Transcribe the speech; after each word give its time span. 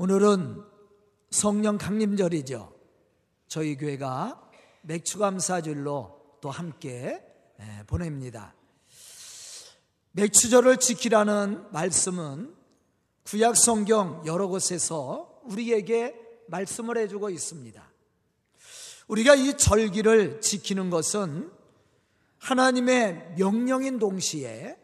오늘은 0.00 0.62
성령 1.28 1.76
강림절이죠. 1.76 2.72
저희 3.48 3.76
교회가 3.76 4.48
맥추감사절로 4.82 6.36
또 6.40 6.50
함께 6.52 7.20
예, 7.58 7.82
보냅니다. 7.88 8.54
맥추절을 10.12 10.76
지키라는 10.76 11.72
말씀은 11.72 12.54
구약 13.24 13.56
성경 13.56 14.22
여러 14.24 14.46
곳에서 14.46 15.40
우리에게 15.46 16.14
말씀을 16.46 16.96
해주고 16.98 17.30
있습니다. 17.30 17.82
우리가 19.08 19.34
이 19.34 19.58
절기를 19.58 20.40
지키는 20.40 20.90
것은 20.90 21.50
하나님의 22.38 23.34
명령인 23.36 23.98
동시에 23.98 24.78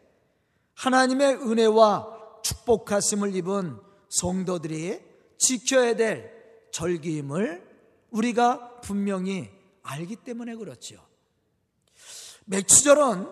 하나님의 0.73 1.35
은혜와 1.35 2.41
축복하심을 2.43 3.33
입은 3.37 3.84
성도들이 4.19 4.99
지켜야 5.37 5.95
될 5.95 6.33
절기임을 6.71 7.63
우리가 8.11 8.81
분명히 8.81 9.49
알기 9.83 10.17
때문에 10.17 10.55
그렇죠. 10.55 11.05
맥추절은 12.45 13.27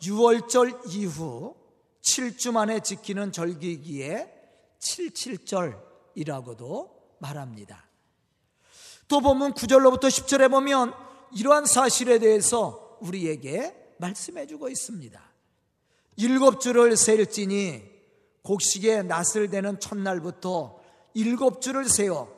6월절 0.00 0.92
이후 0.92 1.54
7주 2.02 2.52
만에 2.52 2.80
지키는 2.80 3.32
절기기에 3.32 4.32
77절이라고도 4.80 6.90
말합니다. 7.20 7.88
또 9.06 9.20
보면 9.20 9.54
9절로부터 9.54 10.08
10절에 10.08 10.50
보면 10.50 10.92
이러한 11.36 11.66
사실에 11.66 12.18
대해서 12.18 12.98
우리에게 13.00 13.94
말씀해 13.98 14.46
주고 14.46 14.68
있습니다. 14.68 15.22
일곱 16.16 16.60
주를 16.60 16.96
셀지니 16.96 17.93
곡식에 18.44 19.02
낯을 19.02 19.50
대는 19.50 19.80
첫날부터 19.80 20.78
일곱 21.14 21.60
주를 21.60 21.88
세워 21.88 22.28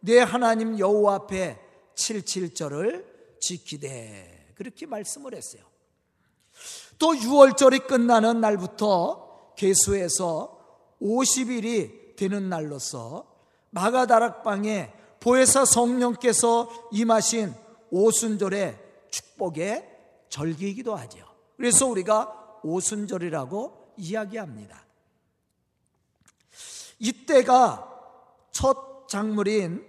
내 0.00 0.20
하나님 0.20 0.78
여호와 0.78 1.14
앞에 1.14 1.58
칠칠절을 1.94 3.36
지키되 3.40 4.52
그렇게 4.54 4.86
말씀을 4.86 5.34
했어요. 5.34 5.62
또 6.98 7.12
6월절이 7.12 7.86
끝나는 7.86 8.40
날부터 8.40 9.54
개수에서 9.56 10.56
50일이 11.02 12.16
되는 12.16 12.48
날로서 12.48 13.26
마가다락방에 13.70 14.92
보혜사 15.20 15.64
성령께서 15.64 16.70
임하신 16.92 17.52
오순절의 17.90 18.78
축복의 19.10 19.96
절기이기도 20.28 20.94
하죠. 20.94 21.26
그래서 21.56 21.86
우리가 21.86 22.60
오순절이라고 22.62 23.94
이야기합니다. 23.98 24.85
이때가 26.98 27.92
첫 28.50 29.08
작물인 29.08 29.86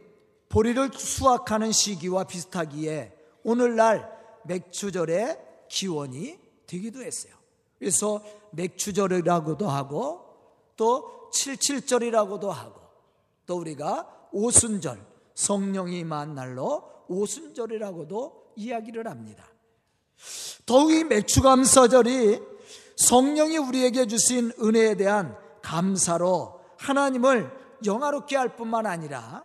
보리를 0.50 0.92
수확하는 0.94 1.72
시기와 1.72 2.26
비슷하기에 2.26 3.14
오늘날 3.44 4.10
맥추절의 4.46 5.40
기원이 5.70 6.40
되기도 6.66 7.02
했어요. 7.02 7.34
그래서 7.80 8.22
맥추절이라고도 8.52 9.68
하고 9.68 10.26
또 10.76 11.30
칠칠절이라고도 11.32 12.52
하고 12.52 12.82
또 13.46 13.58
우리가 13.58 14.30
오순절 14.32 15.06
성령이 15.36 16.04
만 16.04 16.36
날로 16.36 16.84
오순절이라고도 17.08 18.54
이야기를 18.56 19.08
합니다. 19.08 19.46
더욱이 20.66 21.04
맥추감사절이 21.04 22.40
성령이 22.98 23.58
우리에게 23.58 24.08
주신 24.08 24.52
은혜에 24.60 24.96
대한 24.96 25.38
감사로 25.62 26.57
하나님을 26.88 27.52
영화롭게 27.86 28.38
할 28.38 28.56
뿐만 28.56 28.86
아니라 28.86 29.44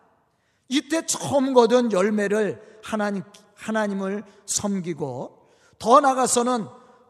이때 0.68 1.04
처음 1.04 1.52
거둔 1.52 1.90
열매를 1.90 2.80
하나님, 2.84 3.22
하나님을 3.54 4.24
섬기고 4.46 5.48
더 5.78 6.00
나아가서는 6.00 6.66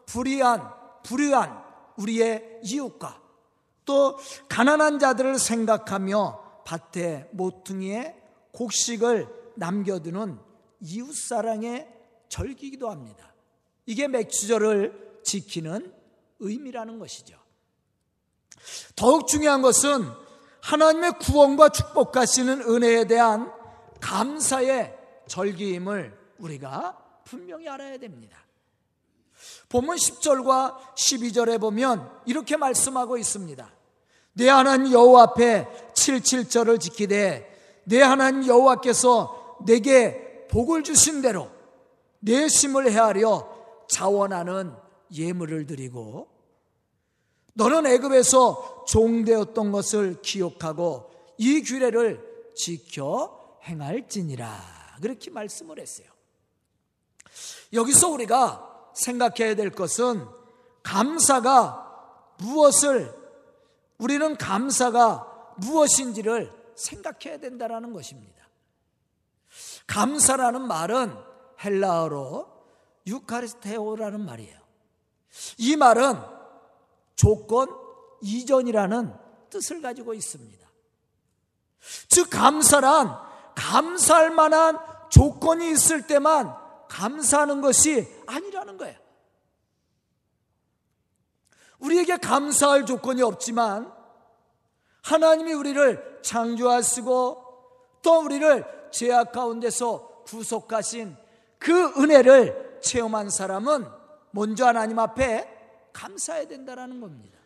불의한, 0.07 0.73
불의한 1.03 1.63
우리의 1.97 2.61
이웃과 2.63 3.21
또 3.85 4.17
가난한 4.49 4.99
자들을 4.99 5.37
생각하며 5.37 6.63
밭에 6.65 7.29
모퉁이에 7.31 8.19
곡식을 8.53 9.53
남겨두는 9.55 10.39
이웃 10.81 11.13
사랑의 11.13 11.87
절기기도 12.29 12.89
합니다. 12.89 13.33
이게 13.85 14.07
맥주절을 14.07 15.21
지키는 15.23 15.93
의미라는 16.39 16.97
것이죠. 16.97 17.37
더욱 18.95 19.27
중요한 19.27 19.61
것은 19.61 20.09
하나님의 20.63 21.19
구원과 21.19 21.69
축복하시는 21.69 22.61
은혜에 22.61 23.05
대한 23.05 23.51
감사의 23.99 24.97
절기임을 25.27 26.17
우리가 26.39 26.97
분명히 27.25 27.67
알아야 27.67 27.97
됩니다. 27.97 28.37
본문 29.67 29.97
10절과 29.97 30.77
12절에 30.95 31.59
보면 31.59 32.09
이렇게 32.25 32.55
말씀하고 32.55 33.17
있습니다. 33.17 33.69
내 34.33 34.47
하나님 34.47 34.93
여호와 34.93 35.23
앞에 35.23 35.67
77절을 35.93 36.79
지키되 36.79 37.81
내 37.83 38.01
하나님 38.01 38.47
여호와께서 38.47 39.57
내게 39.65 40.47
복을 40.49 40.83
주신 40.83 41.21
대로 41.21 41.51
내 42.19 42.47
심을 42.47 42.89
헤아려 42.89 43.49
자원하는 43.89 44.73
예물을 45.11 45.65
드리고 45.67 46.32
너는 47.53 47.85
애굽에서 47.85 48.85
종되었던 48.87 49.71
것을 49.71 50.21
기억하고 50.21 51.11
이 51.37 51.61
규례를 51.61 52.51
지켜 52.55 53.59
행할지니라 53.63 54.97
그렇게 55.01 55.31
말씀을 55.31 55.79
했어요. 55.79 56.07
여기서 57.71 58.09
우리가 58.09 58.91
생각해야 58.93 59.55
될 59.55 59.71
것은 59.71 60.25
감사가 60.83 62.35
무엇을 62.39 63.13
우리는 63.97 64.35
감사가 64.37 65.55
무엇인지를 65.57 66.51
생각해야 66.75 67.39
된다는 67.39 67.93
것입니다. 67.93 68.43
감사라는 69.87 70.67
말은 70.67 71.15
헬라어로 71.63 72.51
유카리스테오라는 73.07 74.25
말이에요. 74.25 74.59
이 75.57 75.75
말은 75.75 76.15
조건 77.15 77.67
이전이라는 78.21 79.13
뜻을 79.49 79.81
가지고 79.81 80.13
있습니다. 80.13 80.67
즉, 82.07 82.29
감사란 82.29 83.15
감사할 83.55 84.31
만한 84.31 84.77
조건이 85.09 85.71
있을 85.71 86.07
때만 86.07 86.55
감사하는 86.89 87.61
것이 87.61 88.07
아니라는 88.25 88.77
거예요. 88.77 88.97
우리에게 91.79 92.17
감사할 92.17 92.85
조건이 92.85 93.21
없지만 93.21 93.91
하나님이 95.03 95.53
우리를 95.53 96.21
창조하시고 96.23 97.43
또 98.01 98.21
우리를 98.21 98.89
죄악 98.91 99.33
가운데서 99.33 100.23
구속하신 100.25 101.17
그 101.59 101.93
은혜를 102.01 102.79
체험한 102.81 103.29
사람은 103.29 103.85
먼저 104.31 104.65
하나님 104.65 104.99
앞에 104.99 105.52
감사해야 105.93 106.47
된다는 106.47 106.99
겁니다. 106.99 107.39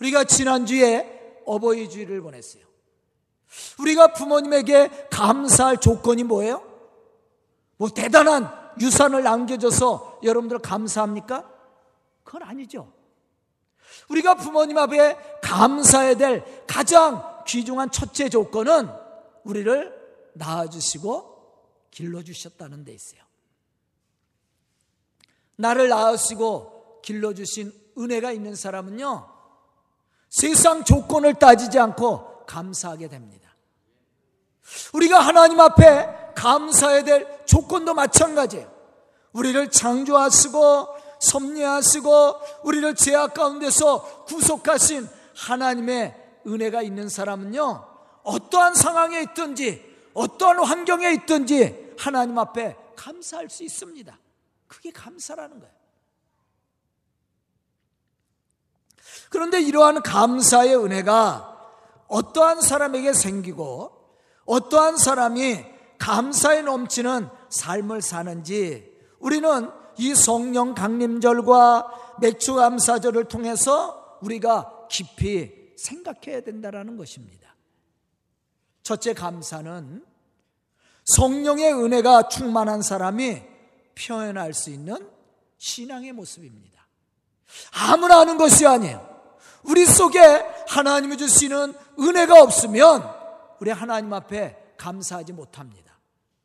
우리가 0.00 0.24
지난주에 0.24 1.42
어버이 1.46 1.88
주일을 1.88 2.20
보냈어요. 2.20 2.64
우리가 3.78 4.12
부모님에게 4.12 5.08
감사할 5.10 5.78
조건이 5.78 6.24
뭐예요? 6.24 6.62
뭐 7.76 7.88
대단한 7.88 8.50
유산을 8.80 9.22
남겨줘서 9.22 10.20
여러분들 10.22 10.58
감사합니까? 10.58 11.48
그건 12.24 12.42
아니죠. 12.42 12.92
우리가 14.08 14.34
부모님 14.34 14.76
앞에 14.78 15.16
감사해야 15.40 16.16
될 16.16 16.66
가장 16.66 17.44
귀중한 17.46 17.90
첫째 17.90 18.28
조건은 18.28 18.88
우리를 19.44 20.32
낳아주시고 20.34 21.34
길러주셨다는 21.90 22.84
데 22.84 22.92
있어요. 22.92 23.20
나를 25.56 25.88
낳으시고 25.88 26.73
길러주신 27.04 27.70
은혜가 27.98 28.32
있는 28.32 28.54
사람은요, 28.54 29.28
세상 30.30 30.84
조건을 30.84 31.34
따지지 31.34 31.78
않고 31.78 32.46
감사하게 32.46 33.08
됩니다. 33.08 33.54
우리가 34.94 35.20
하나님 35.20 35.60
앞에 35.60 36.32
감사해야 36.34 37.04
될 37.04 37.44
조건도 37.44 37.92
마찬가지예요. 37.92 38.72
우리를 39.32 39.70
창조하시고 39.70 40.88
섭리하시고 41.20 42.10
우리를 42.64 42.94
죄악 42.94 43.34
가운데서 43.34 44.24
구속하신 44.24 45.06
하나님의 45.36 46.40
은혜가 46.46 46.80
있는 46.80 47.10
사람은요, 47.10 47.86
어떠한 48.22 48.74
상황에 48.74 49.20
있든지, 49.22 49.84
어떠한 50.14 50.64
환경에 50.64 51.12
있든지 51.12 51.94
하나님 51.98 52.38
앞에 52.38 52.76
감사할 52.96 53.50
수 53.50 53.62
있습니다. 53.62 54.18
그게 54.66 54.90
감사라는 54.90 55.60
거예요. 55.60 55.73
그런데 59.30 59.60
이러한 59.60 60.02
감사의 60.02 60.76
은혜가 60.76 61.54
어떠한 62.08 62.60
사람에게 62.60 63.12
생기고 63.12 63.92
어떠한 64.44 64.96
사람이 64.96 65.64
감사에 65.98 66.62
넘치는 66.62 67.28
삶을 67.50 68.02
사는지 68.02 68.92
우리는 69.18 69.70
이 69.96 70.14
성령 70.14 70.74
강림절과 70.74 72.16
맥주 72.20 72.54
감사절을 72.54 73.24
통해서 73.24 74.18
우리가 74.20 74.86
깊이 74.90 75.52
생각해야 75.76 76.42
된다라는 76.42 76.96
것입니다. 76.96 77.54
첫째 78.82 79.14
감사는 79.14 80.04
성령의 81.04 81.72
은혜가 81.72 82.28
충만한 82.28 82.82
사람이 82.82 83.42
표현할 83.94 84.54
수 84.54 84.70
있는 84.70 84.96
신앙의 85.58 86.12
모습입니다. 86.12 86.73
아무나 87.72 88.20
하는 88.20 88.36
것이 88.36 88.66
아니에요. 88.66 89.14
우리 89.62 89.86
속에 89.86 90.20
하나님이 90.68 91.16
주시는 91.16 91.74
은혜가 91.98 92.42
없으면 92.42 93.08
우리 93.60 93.70
하나님 93.70 94.12
앞에 94.12 94.74
감사하지 94.76 95.32
못합니다. 95.32 95.98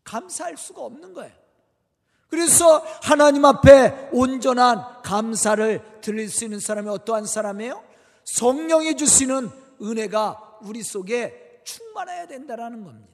감사할 0.04 0.58
수가 0.58 0.82
없는 0.82 1.14
거예요. 1.14 1.32
그래서 2.30 2.84
하나님 3.02 3.44
앞에 3.44 4.10
온전한 4.12 4.84
감사를 5.04 6.00
드릴 6.02 6.30
수 6.30 6.46
있는 6.46 6.60
사람이 6.60 6.88
어떠한 6.90 7.26
사람이에요? 7.26 7.84
성령이 8.26 8.96
주시는 8.98 9.50
은혜가 9.82 10.60
우리 10.62 10.84
속에 10.84 11.62
충만해야 11.64 12.28
된다는 12.28 12.84
겁니다. 12.84 13.10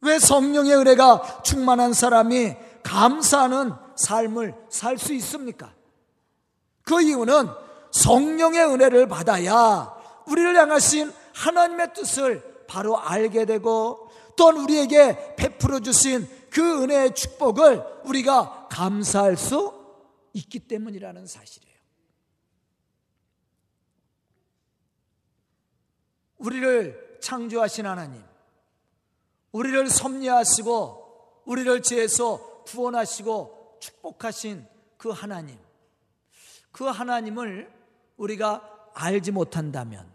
왜 0.00 0.18
성령의 0.18 0.76
은혜가 0.76 1.42
충만한 1.42 1.92
사람이 1.92 2.56
감사하는 2.82 3.72
삶을 3.96 4.54
살 4.68 4.98
수 4.98 5.12
있습니까? 5.14 5.74
그 6.82 7.00
이유는 7.02 7.48
성령의 7.92 8.64
은혜를 8.66 9.08
받아야 9.08 9.94
우리를 10.26 10.56
향하신 10.56 11.12
하나님의 11.34 11.94
뜻을 11.94 12.64
바로 12.66 12.98
알게 12.98 13.44
되고 13.44 14.10
또한 14.36 14.58
우리에게 14.58 15.34
베풀어 15.36 15.80
주신 15.80 16.28
그 16.50 16.82
은혜의 16.82 17.14
축복을 17.14 17.82
우리가 18.04 18.68
감사할 18.70 19.36
수 19.36 19.72
있기 20.32 20.60
때문이라는 20.60 21.26
사실이에요. 21.26 21.76
우리를 26.38 27.18
창조하신 27.22 27.86
하나님, 27.86 28.22
우리를 29.52 29.88
섭리하시고 29.88 31.42
우리를 31.46 31.82
죄에서 31.82 32.62
구원하시고 32.64 33.55
축복하신 33.80 34.66
그 34.96 35.10
하나님, 35.10 35.58
그 36.72 36.84
하나님을 36.84 37.72
우리가 38.16 38.90
알지 38.94 39.32
못한다면, 39.32 40.10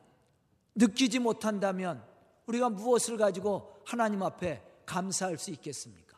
느끼지 0.76 1.20
못한다면 1.20 2.04
우리가 2.48 2.70
무엇을 2.70 3.18
가지고 3.18 3.82
하나님 3.86 4.24
앞에 4.24 4.62
감사할 4.86 5.38
수 5.38 5.52
있겠습니까? 5.52 6.18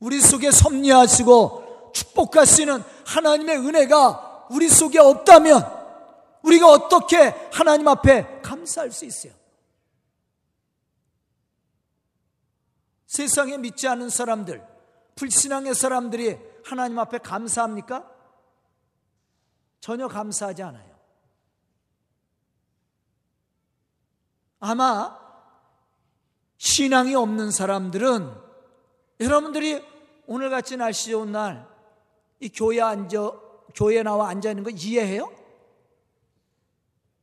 우리 0.00 0.20
속에 0.20 0.50
섭리하시고 0.50 1.92
축복하시는 1.94 2.82
하나님의 3.06 3.56
은혜가 3.58 4.46
우리 4.50 4.68
속에 4.68 4.98
없다면 4.98 5.78
우리가 6.42 6.68
어떻게 6.68 7.16
하나님 7.52 7.88
앞에 7.88 8.40
감사할 8.42 8.92
수 8.92 9.04
있어요? 9.04 9.32
세상에 13.06 13.56
믿지 13.56 13.88
않는 13.88 14.10
사람들, 14.10 14.62
불신앙의 15.18 15.74
사람들이 15.74 16.38
하나님 16.64 16.98
앞에 16.98 17.18
감사합니까? 17.18 18.10
전혀 19.80 20.08
감사하지 20.08 20.62
않아요. 20.62 20.98
아마 24.60 25.18
신앙이 26.56 27.14
없는 27.14 27.50
사람들은 27.50 28.34
여러분들이 29.20 29.84
오늘 30.26 30.50
같이 30.50 30.76
날씨 30.76 31.10
좋은 31.10 31.32
날 31.32 31.78
이 32.40 32.48
교회 32.48 32.80
앉아 32.80 33.32
교회 33.74 34.02
나와 34.02 34.28
앉아 34.30 34.50
있는 34.50 34.64
거 34.64 34.70
이해해요? 34.70 35.32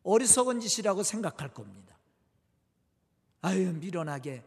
어리석은 0.04 0.60
짓이라고 0.60 1.04
생각할 1.04 1.54
겁니다. 1.54 1.98
아유 3.42 3.74
미련하게 3.74 4.44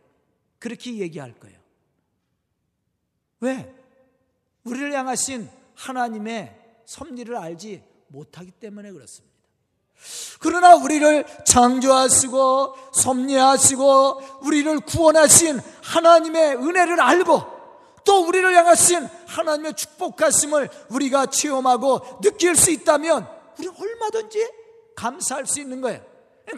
그렇게 0.59 0.97
얘기할 0.99 1.39
거예요. 1.39 1.58
왜? 3.41 3.75
우리를 4.65 4.93
향하신 4.93 5.49
하나님의 5.75 6.55
섭리를 6.85 7.37
알지 7.37 7.83
못하기 8.09 8.53
때문에 8.53 8.91
그렇습니다. 8.93 9.29
그러나 10.41 10.77
우리를 10.77 11.25
창조하시고 11.45 12.77
섭리하시고 12.93 14.21
우리를 14.43 14.81
구원하신 14.81 15.61
하나님의 15.83 16.57
은혜를 16.57 17.01
알고 17.01 17.59
또 18.05 18.27
우리를 18.27 18.55
향하신 18.55 19.07
하나님의 19.27 19.75
축복하심을 19.75 20.71
우리가 20.91 21.27
체험하고 21.27 22.21
느낄 22.21 22.57
수 22.57 22.71
있다면 22.71 23.29
우리 23.59 23.69
얼마든지 23.69 24.51
감사할 24.95 25.47
수 25.47 25.61
있는 25.61 25.81
거예요. 25.81 26.01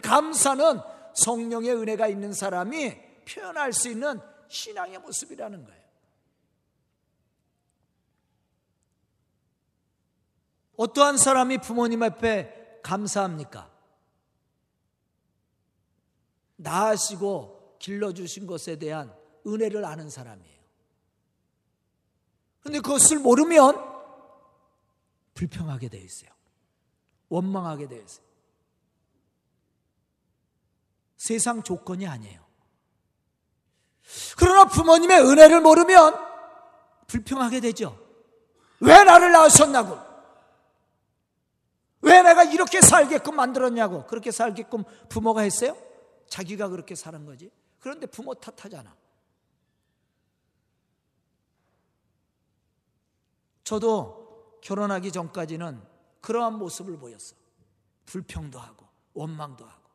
감사는 0.01 0.79
성령의 1.13 1.75
은혜가 1.75 2.07
있는 2.07 2.31
사람이 2.31 2.95
표현할 3.27 3.73
수 3.73 3.89
있는 3.89 4.19
신앙의 4.47 4.99
모습이라는 4.99 5.65
거예요. 5.65 5.80
어떠한 10.77 11.17
사람이 11.17 11.59
부모님 11.59 12.03
앞에 12.03 12.79
감사합니까? 12.83 13.69
나으시고 16.55 17.77
길러주신 17.79 18.47
것에 18.47 18.77
대한 18.77 19.13
은혜를 19.45 19.85
아는 19.85 20.09
사람이에요. 20.09 20.61
근데 22.61 22.79
그것을 22.79 23.19
모르면 23.19 23.75
불평하게 25.33 25.89
되어 25.89 26.01
있어요. 26.01 26.29
원망하게 27.29 27.87
되어 27.87 28.01
있어요. 28.01 28.25
세상 31.17 31.63
조건이 31.63 32.07
아니에요. 32.07 32.41
그러나 34.37 34.65
부모님의 34.65 35.21
은혜를 35.21 35.61
모르면 35.61 36.15
불평하게 37.07 37.59
되죠. 37.61 37.97
왜 38.79 39.03
나를 39.03 39.31
낳으셨냐고. 39.31 40.10
왜 42.11 42.21
내가 42.23 42.43
이렇게 42.43 42.81
살게끔 42.81 43.35
만들었냐고. 43.35 44.05
그렇게 44.05 44.31
살게끔 44.31 44.83
부모가 45.07 45.41
했어요? 45.41 45.77
자기가 46.27 46.67
그렇게 46.67 46.93
사는 46.93 47.25
거지. 47.25 47.49
그런데 47.79 48.05
부모 48.05 48.33
탓하잖아. 48.33 48.93
저도 53.63 54.59
결혼하기 54.61 55.13
전까지는 55.13 55.81
그러한 56.19 56.57
모습을 56.57 56.97
보였어. 56.97 57.35
불평도 58.05 58.59
하고, 58.59 58.85
원망도 59.13 59.65
하고. 59.65 59.89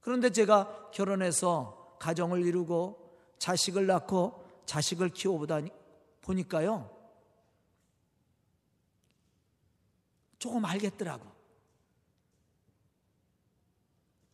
그런데 0.00 0.30
제가 0.30 0.90
결혼해서 0.92 1.96
가정을 1.98 2.46
이루고 2.46 3.18
자식을 3.38 3.86
낳고 3.86 4.44
자식을 4.64 5.08
키워보다 5.10 5.60
보니까요. 6.20 6.97
조금 10.38 10.64
알겠더라고. 10.64 11.26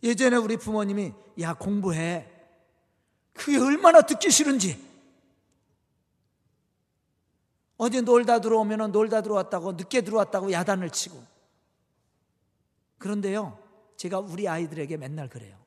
예전에 0.03 0.37
우리 0.37 0.57
부모님이 0.57 1.13
야 1.41 1.55
공부해. 1.55 2.31
그게 3.33 3.59
얼마나 3.59 4.03
듣기 4.03 4.31
싫은지. 4.31 4.95
어디 7.77 8.03
놀다 8.03 8.41
들어오면 8.41 8.93
놀다 8.93 9.23
들어왔다고 9.23 9.73
늦게 9.73 10.03
들어왔다고 10.03 10.53
야단을 10.53 10.91
치고. 10.91 11.25
그런데요, 12.99 13.59
제가 13.97 14.21
우리 14.21 14.49
아이들에게 14.49 14.97
맨날 14.97 15.29
그래요. 15.29 15.59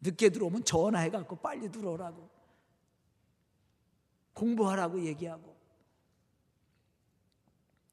늦게 0.00 0.30
들어오면 0.30 0.64
전화해갖고 0.64 1.36
빨리 1.36 1.70
들어오라고. 1.70 2.28
공부하라고 4.32 5.04
얘기하고. 5.04 5.59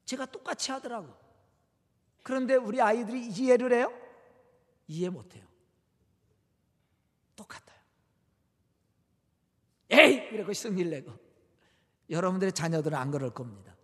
제가 0.08 0.24
똑같이 0.24 0.72
하더라고. 0.72 1.14
그런데 2.22 2.54
우리 2.54 2.80
아이들이 2.80 3.26
이해를 3.26 3.74
해요? 3.74 3.92
이해 4.86 5.10
못해요. 5.10 5.44
똑같아요. 7.36 7.78
에이! 9.90 10.30
이러고 10.32 10.54
승리를 10.54 10.90
내고. 10.90 11.12
여러분들의 12.08 12.54
자녀들은 12.54 12.96
안 12.96 13.10
그럴 13.10 13.34
겁니다. 13.34 13.76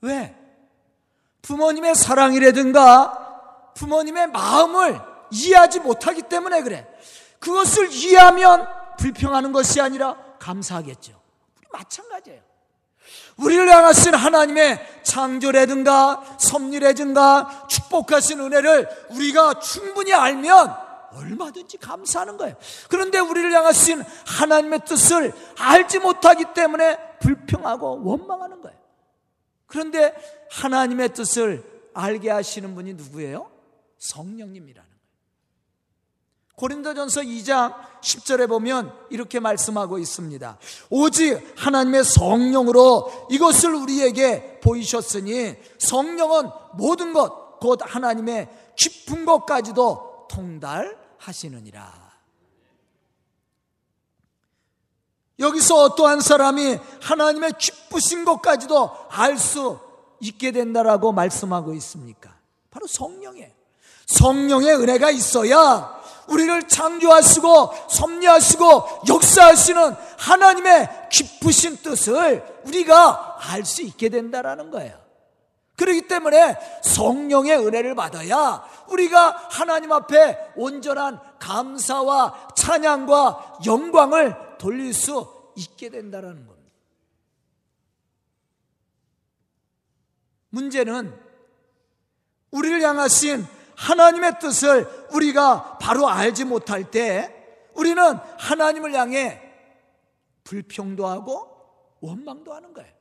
왜? 0.00 0.36
부모님의 1.42 1.94
사랑이라든가 1.94 3.72
부모님의 3.76 4.26
마음을 4.32 5.00
이해하지 5.30 5.80
못하기 5.80 6.22
때문에 6.22 6.62
그래. 6.62 6.84
그것을 7.38 7.92
이해하면 7.92 8.96
불평하는 8.98 9.52
것이 9.52 9.80
아니라 9.80 10.36
감사하겠죠. 10.40 11.23
마찬가지예요. 11.74 12.40
우리를 13.36 13.68
향하신 13.68 14.14
하나님의 14.14 15.02
창조라든가 15.02 16.36
섭리라든가 16.38 17.66
축복하신 17.68 18.40
은혜를 18.40 18.88
우리가 19.10 19.58
충분히 19.58 20.12
알면 20.12 20.74
얼마든지 21.12 21.78
감사하는 21.78 22.36
거예요. 22.36 22.56
그런데 22.88 23.18
우리를 23.18 23.52
향하신 23.52 24.02
하나님의 24.26 24.80
뜻을 24.84 25.32
알지 25.58 25.98
못하기 26.00 26.46
때문에 26.54 27.18
불평하고 27.20 28.02
원망하는 28.04 28.60
거예요. 28.62 28.78
그런데 29.66 30.14
하나님의 30.50 31.12
뜻을 31.14 31.90
알게 31.94 32.30
하시는 32.30 32.74
분이 32.74 32.94
누구예요? 32.94 33.50
성령님이라는. 33.98 34.93
고린도전서 36.56 37.22
2장 37.22 37.74
10절에 38.00 38.48
보면 38.48 38.92
이렇게 39.10 39.40
말씀하고 39.40 39.98
있습니다. 39.98 40.58
오직 40.90 41.54
하나님의 41.56 42.04
성령으로 42.04 43.28
이것을 43.30 43.74
우리에게 43.74 44.60
보이셨으니 44.60 45.56
성령은 45.78 46.48
모든 46.74 47.12
것, 47.12 47.58
곧 47.58 47.80
하나님의 47.82 48.48
깊은 48.76 49.24
것까지도 49.24 50.28
통달하시느니라. 50.30 52.04
여기서 55.40 55.74
어떠한 55.82 56.20
사람이 56.20 56.78
하나님의 57.02 57.54
기쁘신 57.58 58.24
것까지도 58.24 58.90
알 59.10 59.36
수 59.36 59.80
있게 60.20 60.52
된다라고 60.52 61.12
말씀하고 61.12 61.74
있습니까? 61.74 62.34
바로 62.70 62.86
성령에 62.86 63.52
성령의 64.06 64.76
은혜가 64.76 65.10
있어야 65.10 65.93
우리를 66.28 66.68
창조하시고 66.68 67.74
섭리하시고 67.90 69.02
역사하시는 69.08 69.94
하나님의 70.18 71.08
기쁘신 71.10 71.76
뜻을 71.78 72.44
우리가 72.64 73.38
알 73.40 73.64
수 73.64 73.82
있게 73.82 74.08
된다라는 74.08 74.70
거예요. 74.70 75.04
그렇기 75.76 76.06
때문에 76.06 76.56
성령의 76.84 77.58
은혜를 77.58 77.94
받아야 77.94 78.64
우리가 78.88 79.48
하나님 79.50 79.90
앞에 79.92 80.52
온전한 80.56 81.20
감사와 81.38 82.48
찬양과 82.54 83.58
영광을 83.66 84.36
돌릴 84.58 84.94
수 84.94 85.26
있게 85.56 85.88
된다는 85.90 86.46
겁니다. 86.46 86.54
문제는 90.50 91.12
우리를 92.52 92.80
향하신 92.82 93.44
하나님의 93.76 94.38
뜻을 94.38 95.03
우리가 95.14 95.78
바로 95.78 96.08
알지 96.08 96.44
못할 96.44 96.90
때 96.90 97.32
우리는 97.74 98.02
하나님을 98.38 98.94
향해 98.94 99.40
불평도 100.44 101.06
하고 101.06 101.50
원망도 102.00 102.52
하는 102.52 102.74
거예요. 102.74 102.92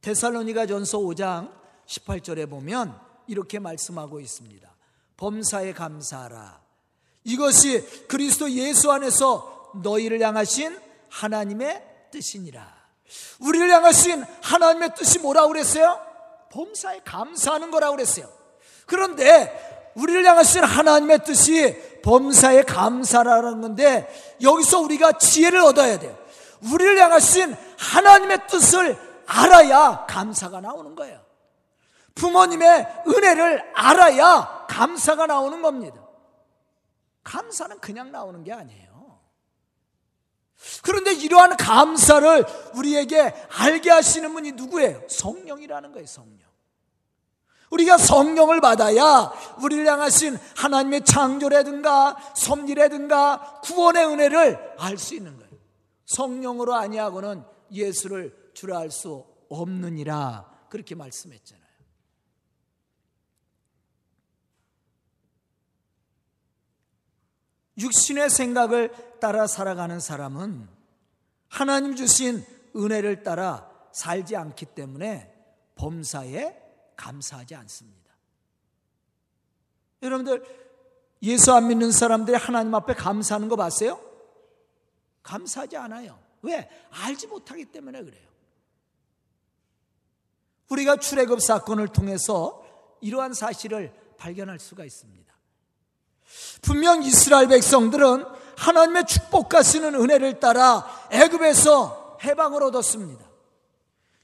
데살로니가 0.00 0.66
전서 0.66 0.98
5장 0.98 1.52
18절에 1.86 2.48
보면 2.48 2.98
이렇게 3.26 3.58
말씀하고 3.58 4.20
있습니다. 4.20 4.68
범사에 5.16 5.72
감사하라. 5.72 6.60
이것이 7.24 8.06
그리스도 8.08 8.50
예수 8.50 8.90
안에서 8.90 9.70
너희를 9.82 10.20
향하신 10.20 10.76
하나님의 11.08 12.08
뜻이니라. 12.10 12.82
우리를 13.40 13.70
향하신 13.70 14.24
하나님의 14.42 14.94
뜻이 14.96 15.20
뭐라고 15.20 15.48
그랬어요? 15.48 16.00
범사에 16.50 17.00
감사하는 17.04 17.70
거라고 17.70 17.96
그랬어요. 17.96 18.41
그런데 18.86 19.90
우리를 19.94 20.24
향하신 20.24 20.64
하나님의 20.64 21.24
뜻이 21.24 22.00
범사에 22.02 22.62
감사라는 22.62 23.60
건데 23.60 24.08
여기서 24.40 24.80
우리가 24.80 25.12
지혜를 25.12 25.60
얻어야 25.60 25.98
돼요. 25.98 26.16
우리를 26.72 26.98
향하신 26.98 27.56
하나님의 27.78 28.46
뜻을 28.48 28.98
알아야 29.26 30.06
감사가 30.08 30.60
나오는 30.60 30.94
거예요. 30.94 31.20
부모님의 32.14 33.04
은혜를 33.06 33.72
알아야 33.74 34.66
감사가 34.68 35.26
나오는 35.26 35.62
겁니다. 35.62 36.00
감사는 37.24 37.78
그냥 37.80 38.12
나오는 38.12 38.42
게 38.44 38.52
아니에요. 38.52 39.20
그런데 40.82 41.12
이러한 41.12 41.56
감사를 41.56 42.44
우리에게 42.74 43.34
알게 43.58 43.90
하시는 43.90 44.32
분이 44.32 44.52
누구예요? 44.52 45.02
성령이라는 45.08 45.92
거예요, 45.92 46.06
성령. 46.06 46.51
우리가 47.72 47.96
성령을 47.96 48.60
받아야 48.60 49.32
우리를 49.62 49.86
향하신 49.86 50.36
하나님의 50.56 51.04
창조라든가 51.04 52.16
섭리라든가 52.36 53.60
구원의 53.62 54.06
은혜를 54.06 54.74
알 54.78 54.98
수 54.98 55.14
있는 55.14 55.36
거예요. 55.38 55.52
성령으로 56.04 56.74
아니하고는 56.74 57.44
예수를 57.70 58.50
주라 58.54 58.78
할 58.78 58.90
수 58.90 59.24
없느니라 59.48 60.50
그렇게 60.68 60.94
말씀했잖아요. 60.94 61.62
육신의 67.78 68.28
생각을 68.28 69.18
따라 69.18 69.46
살아가는 69.46 69.98
사람은 69.98 70.68
하나님 71.48 71.96
주신 71.96 72.44
은혜를 72.76 73.22
따라 73.22 73.70
살지 73.92 74.36
않기 74.36 74.66
때문에 74.66 75.32
범사에 75.76 76.61
감사하지 77.02 77.56
않습니다. 77.56 78.12
여러분들 80.02 80.44
예수 81.22 81.52
안 81.52 81.66
믿는 81.66 81.90
사람들이 81.90 82.36
하나님 82.36 82.74
앞에 82.74 82.94
감사하는 82.94 83.48
거 83.48 83.56
봤어요? 83.56 84.00
감사하지 85.22 85.76
않아요. 85.76 86.18
왜? 86.42 86.68
알지 86.90 87.26
못하기 87.26 87.66
때문에 87.66 88.02
그래요. 88.02 88.28
우리가 90.68 90.96
출애굽 90.96 91.40
사건을 91.40 91.88
통해서 91.88 92.64
이러한 93.00 93.34
사실을 93.34 93.92
발견할 94.16 94.58
수가 94.58 94.84
있습니다. 94.84 95.32
분명 96.62 97.02
이스라엘 97.02 97.48
백성들은 97.48 98.24
하나님의 98.56 99.06
축복하시는 99.06 99.94
은혜를 99.94 100.40
따라 100.40 100.86
애굽에서 101.10 102.18
해방을 102.22 102.62
얻었습니다. 102.62 103.31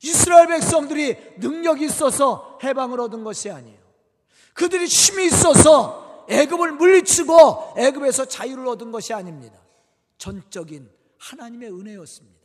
이스라엘 0.03 0.47
백성들이 0.47 1.17
능력이 1.39 1.87
있어서 1.87 2.59
해방을 2.63 3.01
얻은 3.01 3.25
것이 3.25 3.51
아니에요. 3.51 3.79
그들이 4.55 4.87
힘이 4.87 5.27
있어서 5.27 6.27
애굽을 6.29 6.73
물리치고 6.73 7.75
애굽에서 7.77 8.27
자유를 8.27 8.67
얻은 8.69 8.93
것이 8.93 9.13
아닙니다. 9.13 9.59
전적인 10.19 10.91
하나님의 11.19 11.71
은혜였습니다. 11.71 12.39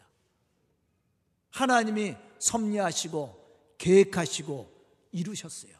하나님이 1.51 2.15
섭리하시고 2.39 3.43
계획하시고 3.77 4.71
이루셨어요. 5.11 5.73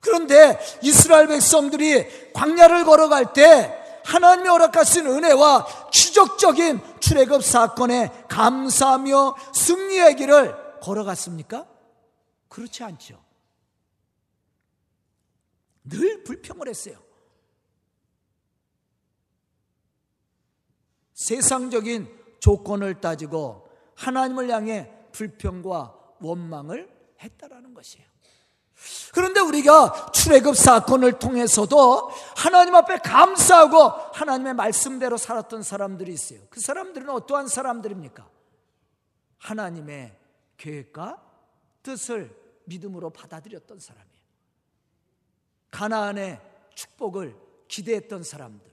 그런데 0.00 0.58
이스라엘 0.82 1.26
백성들이 1.26 2.32
광야를 2.32 2.84
걸어갈 2.84 3.32
때 3.32 3.77
하나님의 4.08 4.50
허락하신 4.50 5.06
은혜와 5.06 5.90
기적적인 5.90 6.80
출애굽 7.00 7.44
사건에 7.44 8.08
감사하며 8.28 9.36
승리의 9.54 10.16
길을 10.16 10.80
걸어갔습니까? 10.80 11.68
그렇지 12.48 12.82
않죠. 12.84 13.22
늘 15.84 16.24
불평을 16.24 16.68
했어요. 16.68 16.98
세상적인 21.12 22.08
조건을 22.40 23.00
따지고 23.00 23.68
하나님을 23.94 24.50
향해 24.50 24.90
불평과 25.12 25.94
원망을 26.20 26.88
했다라는 27.20 27.74
것이에요. 27.74 28.08
그런데 29.12 29.40
우리가 29.40 30.12
출애굽 30.12 30.56
사건을 30.56 31.18
통해서도 31.18 32.10
하나님 32.36 32.74
앞에 32.74 32.98
감사하고 32.98 33.78
하나님의 34.12 34.54
말씀대로 34.54 35.16
살았던 35.16 35.62
사람들이 35.62 36.12
있어요. 36.12 36.40
그 36.50 36.60
사람들은 36.60 37.08
어떠한 37.10 37.48
사람들입니까? 37.48 38.28
하나님의 39.38 40.16
계획과 40.56 41.22
뜻을 41.82 42.36
믿음으로 42.64 43.10
받아들였던 43.10 43.80
사람이에요. 43.80 44.18
가나안의 45.70 46.40
축복을 46.74 47.36
기대했던 47.68 48.22
사람들. 48.22 48.68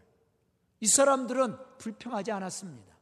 이 0.82 0.88
사람들은 0.88 1.58
불평하지 1.78 2.32
않았습니다. 2.32 2.94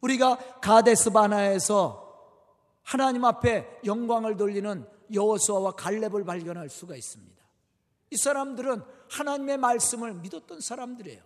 우리가 0.00 0.36
가데스 0.60 1.10
바나에서 1.10 2.04
하나님 2.82 3.24
앞에 3.24 3.80
영광을 3.84 4.36
돌리는 4.36 4.95
여호수아와 5.12 5.72
갈렙을 5.72 6.24
발견할 6.24 6.70
수가 6.70 6.96
있습니다. 6.96 7.36
이 8.10 8.16
사람들은 8.16 8.82
하나님의 9.10 9.58
말씀을 9.58 10.14
믿었던 10.14 10.60
사람들이에요. 10.60 11.22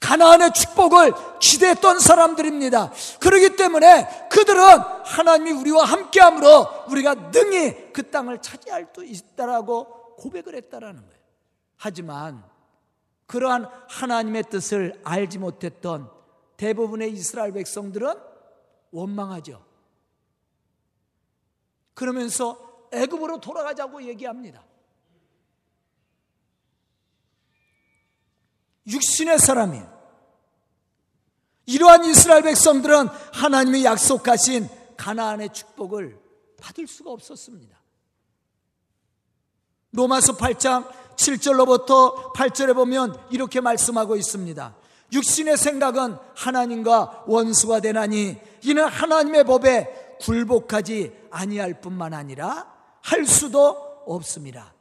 가나안의 0.00 0.52
축복을 0.54 1.12
기대했던 1.40 1.98
사람들입니다. 1.98 2.92
그렇기 3.20 3.56
때문에 3.56 4.28
그들은 4.30 4.62
하나님이 5.04 5.52
우리와 5.52 5.84
함께함으로 5.84 6.86
우리가 6.88 7.14
능히 7.30 7.92
그 7.92 8.10
땅을 8.10 8.40
차지할 8.40 8.88
수 8.94 9.04
있다라고 9.04 10.16
고백을 10.16 10.54
했다라는 10.54 11.00
거예요. 11.00 11.22
하지만 11.76 12.42
그러한 13.26 13.68
하나님의 13.88 14.44
뜻을 14.44 15.00
알지 15.04 15.38
못했던 15.38 16.10
대부분의 16.56 17.12
이스라엘 17.12 17.52
백성들은 17.52 18.14
원망하죠. 18.90 19.67
그러면서 21.98 22.86
애굽으로 22.92 23.40
돌아가자고 23.40 24.04
얘기합니다. 24.04 24.62
육신의 28.86 29.40
사람이 29.40 29.80
이러한 31.66 32.04
이스라엘 32.04 32.44
백성들은 32.44 33.08
하나님이 33.32 33.84
약속하신 33.84 34.68
가나안의 34.96 35.52
축복을 35.52 36.20
받을 36.60 36.86
수가 36.86 37.10
없었습니다. 37.10 37.76
로마서 39.90 40.36
8장 40.36 40.88
7절로부터 41.16 42.32
8절에 42.32 42.76
보면 42.76 43.20
이렇게 43.30 43.60
말씀하고 43.60 44.14
있습니다. 44.14 44.76
육신의 45.12 45.56
생각은 45.56 46.16
하나님과 46.36 47.24
원수가 47.26 47.80
되나니 47.80 48.36
이는 48.62 48.86
하나님의 48.86 49.42
법에 49.42 50.07
굴복하지 50.20 51.28
아니할 51.30 51.80
뿐만 51.80 52.14
아니라 52.14 52.72
할 53.02 53.24
수도 53.26 54.02
없습니다. 54.06 54.74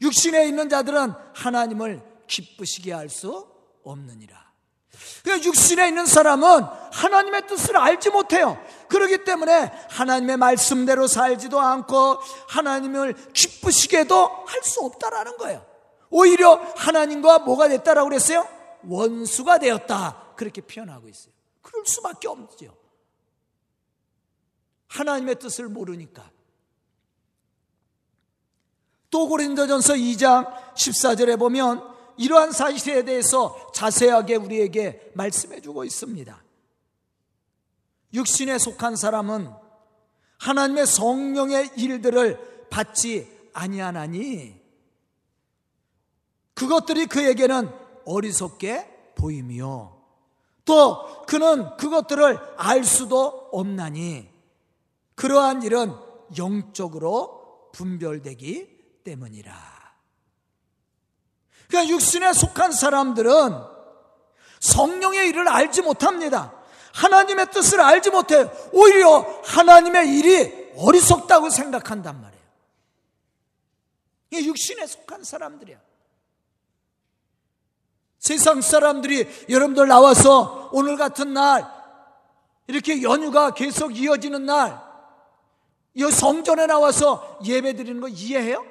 육신에 0.00 0.46
있는 0.46 0.68
자들은 0.68 1.12
하나님을 1.34 2.02
기쁘시게 2.26 2.92
할 2.92 3.08
수 3.08 3.46
없느니라. 3.84 4.44
육신에 5.26 5.88
있는 5.88 6.06
사람은 6.06 6.64
하나님의 6.92 7.46
뜻을 7.46 7.76
알지 7.76 8.10
못해요. 8.10 8.62
그렇기 8.88 9.24
때문에 9.24 9.72
하나님의 9.90 10.36
말씀대로 10.36 11.06
살지도 11.06 11.58
않고 11.60 12.18
하나님을 12.48 13.32
기쁘시게도 13.32 14.26
할 14.46 14.62
수 14.62 14.80
없다라는 14.84 15.36
거예요. 15.36 15.64
오히려 16.10 16.54
하나님과 16.76 17.40
뭐가 17.40 17.68
됐다라고 17.68 18.08
그랬어요? 18.08 18.46
원수가 18.86 19.58
되었다. 19.58 20.32
그렇게 20.36 20.60
표현하고 20.60 21.08
있어요. 21.08 21.32
그럴 21.60 21.84
수밖에 21.86 22.28
없죠. 22.28 22.74
하나님의 24.88 25.38
뜻을 25.38 25.68
모르니까. 25.68 26.30
또 29.10 29.28
고린도전서 29.28 29.94
2장 29.94 30.74
14절에 30.74 31.38
보면 31.38 31.94
이러한 32.16 32.52
사실에 32.52 33.04
대해서 33.04 33.70
자세하게 33.72 34.36
우리에게 34.36 35.12
말씀해 35.14 35.60
주고 35.60 35.84
있습니다. 35.84 36.42
육신에 38.12 38.58
속한 38.58 38.96
사람은 38.96 39.50
하나님의 40.38 40.86
성령의 40.86 41.70
일들을 41.76 42.68
받지 42.70 43.30
아니하나니 43.52 44.60
그것들이 46.54 47.06
그에게는 47.06 47.70
어리석게 48.04 49.14
보이며 49.16 49.96
또 50.64 51.24
그는 51.26 51.76
그것들을 51.76 52.38
알 52.56 52.84
수도 52.84 53.48
없나니 53.52 54.33
그러한 55.14 55.62
일은 55.62 55.94
영적으로 56.36 57.70
분별되기 57.72 59.02
때문이라. 59.04 59.74
그러니까 61.68 61.92
육신에 61.92 62.32
속한 62.32 62.72
사람들은 62.72 63.52
성령의 64.60 65.28
일을 65.28 65.48
알지 65.48 65.82
못합니다. 65.82 66.52
하나님의 66.94 67.50
뜻을 67.50 67.80
알지 67.80 68.10
못해요. 68.10 68.50
오히려 68.72 69.20
하나님의 69.44 70.16
일이 70.16 70.72
어리석다고 70.76 71.50
생각한단 71.50 72.20
말이에요. 72.20 72.44
이게 74.30 74.44
육신에 74.46 74.86
속한 74.86 75.24
사람들이야. 75.24 75.80
세상 78.18 78.62
사람들이 78.62 79.28
여러분들 79.50 79.86
나와서 79.86 80.70
오늘 80.72 80.96
같은 80.96 81.34
날 81.34 81.70
이렇게 82.66 83.02
연휴가 83.02 83.52
계속 83.52 83.96
이어지는 83.98 84.46
날, 84.46 84.80
이 85.94 86.02
성전에 86.10 86.66
나와서 86.66 87.38
예배 87.44 87.74
드리는 87.74 88.00
거 88.00 88.08
이해해요? 88.08 88.66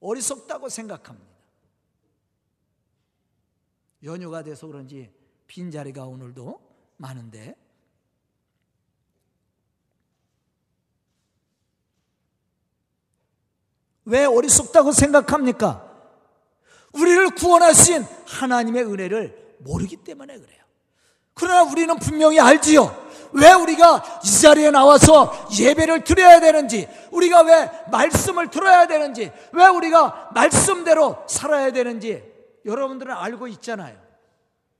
어리석다고 0.00 0.68
생각합니다. 0.68 1.32
연휴가 4.04 4.42
돼서 4.42 4.66
그런지 4.66 5.10
빈자리가 5.46 6.04
오늘도 6.04 6.60
많은데 6.96 7.56
왜 14.04 14.24
어리석다고 14.24 14.92
생각합니까? 14.92 15.88
우리를 16.92 17.34
구원하신 17.36 18.02
하나님의 18.26 18.84
은혜를 18.84 19.56
모르기 19.60 19.96
때문에 19.96 20.38
그래요. 20.38 20.61
그러나 21.34 21.62
우리는 21.62 21.96
분명히 21.98 22.38
알지요. 22.38 23.02
왜 23.34 23.52
우리가 23.52 24.20
이 24.24 24.40
자리에 24.40 24.70
나와서 24.70 25.32
예배를 25.58 26.04
드려야 26.04 26.38
되는지, 26.40 26.86
우리가 27.10 27.42
왜 27.42 27.70
말씀을 27.90 28.50
들어야 28.50 28.86
되는지, 28.86 29.32
왜 29.52 29.66
우리가 29.68 30.30
말씀대로 30.34 31.24
살아야 31.26 31.72
되는지, 31.72 32.22
여러분들은 32.64 33.14
알고 33.14 33.48
있잖아요. 33.48 33.98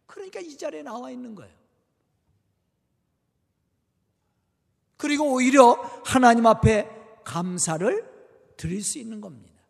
그러니까 0.06 0.40
이 0.40 0.56
자리에 0.56 0.82
나와 0.82 1.10
있는 1.10 1.34
거예요. 1.34 1.52
그리고 4.98 5.32
오히려 5.32 5.78
하나님 6.04 6.46
앞에 6.46 6.88
감사를 7.24 8.12
드릴 8.56 8.84
수 8.84 8.98
있는 8.98 9.20
겁니다. 9.20 9.60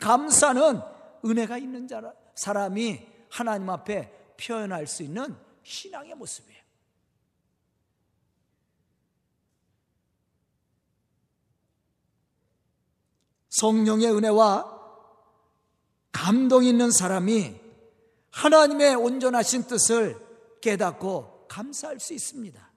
감사는 0.00 0.80
은혜가 1.24 1.58
있는 1.58 1.88
사람이 2.34 3.06
하나님 3.28 3.68
앞에 3.68 4.10
표현할 4.40 4.86
수 4.86 5.02
있는 5.02 5.36
신앙의 5.64 6.14
모습이에요. 6.14 6.62
성령의 13.50 14.12
은혜와 14.12 14.74
감동 16.12 16.64
있는 16.64 16.90
사람이 16.90 17.60
하나님의 18.30 18.96
온전하신 18.96 19.64
뜻을 19.64 20.18
깨닫고 20.60 21.46
감사할 21.48 22.00
수 22.00 22.14
있습니다. 22.14 22.72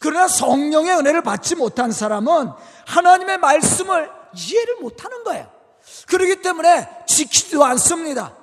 그러나 0.00 0.26
성령의 0.26 0.96
은혜를 0.96 1.22
받지 1.22 1.54
못한 1.54 1.92
사람은 1.92 2.50
하나님의 2.86 3.38
말씀을 3.38 4.10
이해를 4.34 4.76
못하는 4.76 5.22
거예요. 5.24 5.52
그렇기 6.06 6.40
때문에 6.40 7.04
지키지도 7.06 7.64
않습니다. 7.64 8.36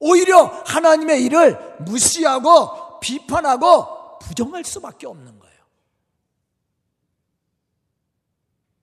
오히려 0.00 0.44
하나님의 0.66 1.24
일을 1.24 1.76
무시하고 1.80 3.00
비판하고 3.00 4.18
부정할 4.20 4.64
수밖에 4.64 5.06
없는 5.06 5.38
거예요. 5.38 5.58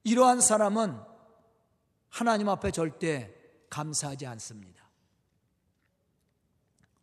이러한 0.04 0.40
사람은 0.40 0.98
하나님 2.08 2.48
앞에 2.48 2.70
절대 2.70 3.34
감사하지 3.70 4.26
않습니다. 4.26 4.84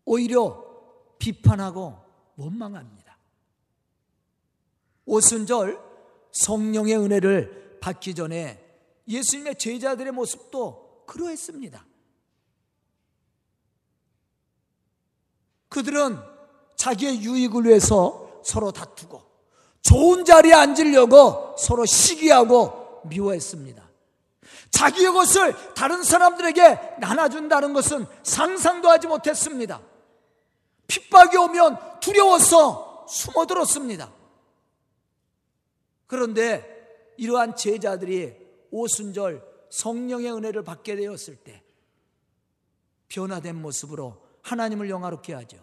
오히려 0.05 0.63
비판하고 1.19 1.97
원망합니다. 2.35 3.17
오순절 5.05 5.79
성령의 6.31 6.97
은혜를 6.97 7.79
받기 7.81 8.15
전에 8.15 8.59
예수님의 9.07 9.57
제자들의 9.57 10.11
모습도 10.13 11.03
그러했습니다. 11.05 11.85
그들은 15.73 16.19
자기의 16.75 17.23
유익을 17.23 17.65
위해서 17.65 18.41
서로 18.43 18.71
다투고 18.71 19.23
좋은 19.81 20.23
자리에 20.23 20.53
앉으려고 20.53 21.55
서로 21.57 21.83
시기하고 21.85 23.01
미워했습니다. 23.05 23.83
자기의 24.69 25.11
것을 25.11 25.73
다른 25.73 26.03
사람들에게 26.03 26.97
나눠준다는 26.99 27.73
것은 27.73 28.05
상상도 28.21 28.89
하지 28.89 29.07
못했습니다. 29.07 29.81
핍박이 30.85 31.37
오면 31.37 31.99
두려워서 32.01 33.07
숨어들었습니다. 33.09 34.13
그런데 36.05 37.13
이러한 37.17 37.55
제자들이 37.55 38.35
오순절 38.69 39.43
성령의 39.71 40.33
은혜를 40.33 40.63
받게 40.63 40.95
되었을 40.97 41.37
때 41.37 41.63
변화된 43.07 43.59
모습으로 43.59 44.22
하나님을 44.43 44.89
영화롭게 44.89 45.33
하죠. 45.33 45.57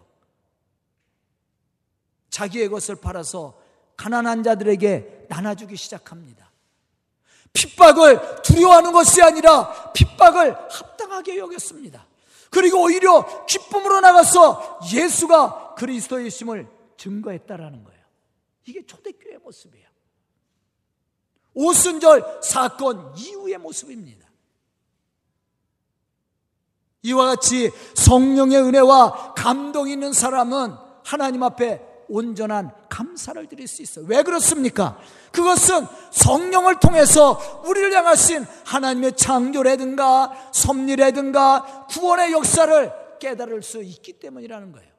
자기의 2.29 2.69
것을 2.69 2.95
팔아서 2.95 3.59
가난한 3.95 4.43
자들에게 4.43 5.27
나눠주기 5.29 5.75
시작합니다. 5.75 6.51
핍박을 7.53 8.41
두려워하는 8.41 8.91
것이 8.91 9.21
아니라 9.21 9.91
핍박을 9.93 10.55
합당하게 10.71 11.37
여겼습니다. 11.37 12.07
그리고 12.49 12.83
오히려 12.83 13.45
기쁨으로 13.45 14.01
나가서 14.01 14.79
예수가 14.93 15.75
그리스도의 15.75 16.29
심을 16.29 16.67
증거했다라는 16.97 17.83
거예요. 17.83 18.01
이게 18.65 18.85
초대교회 18.85 19.37
모습이에요. 19.37 19.87
오순절 21.53 22.39
사건 22.41 23.13
이후의 23.17 23.57
모습입니다. 23.57 24.30
이와 27.03 27.25
같이 27.27 27.71
성령의 27.95 28.61
은혜와 28.61 29.33
감동이 29.35 29.93
있는 29.93 30.13
사람은 30.13 30.73
하나님 31.03 31.43
앞에 31.43 31.81
온전한 32.07 32.71
감사를 32.89 33.47
드릴 33.47 33.67
수 33.67 33.81
있어요. 33.81 34.05
왜 34.07 34.21
그렇습니까? 34.21 34.99
그것은 35.31 35.87
성령을 36.11 36.79
통해서 36.79 37.63
우리를 37.65 37.93
향하신 37.93 38.45
하나님의 38.65 39.15
창조라든가 39.15 40.49
섭리라든가 40.51 41.87
구원의 41.89 42.33
역사를 42.33 42.91
깨달을 43.19 43.63
수 43.63 43.81
있기 43.81 44.19
때문이라는 44.19 44.71
거예요. 44.73 44.91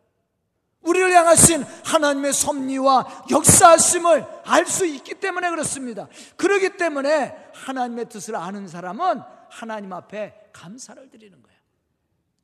우리를 0.83 1.13
향하신 1.13 1.65
하나님의 1.85 2.33
섭리와 2.33 3.27
역사하심을 3.31 4.27
알 4.45 4.67
수 4.67 4.87
있기 4.87 5.15
때문에 5.15 5.51
그렇습니다. 5.51 6.09
그러기 6.37 6.77
때문에 6.77 7.37
하나님의 7.55 8.09
뜻을 8.09 8.35
아는 8.37 8.67
사람은 8.67 9.21
하나님 9.51 9.93
앞에 9.93 10.35
감사를 10.53 11.11
드리는 11.11 11.41
거예요. 11.43 11.52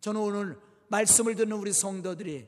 저는 0.00 0.20
오늘 0.20 0.60
말씀을 0.88 1.34
듣는 1.34 1.56
우리 1.56 1.72
성도들이 1.72 2.46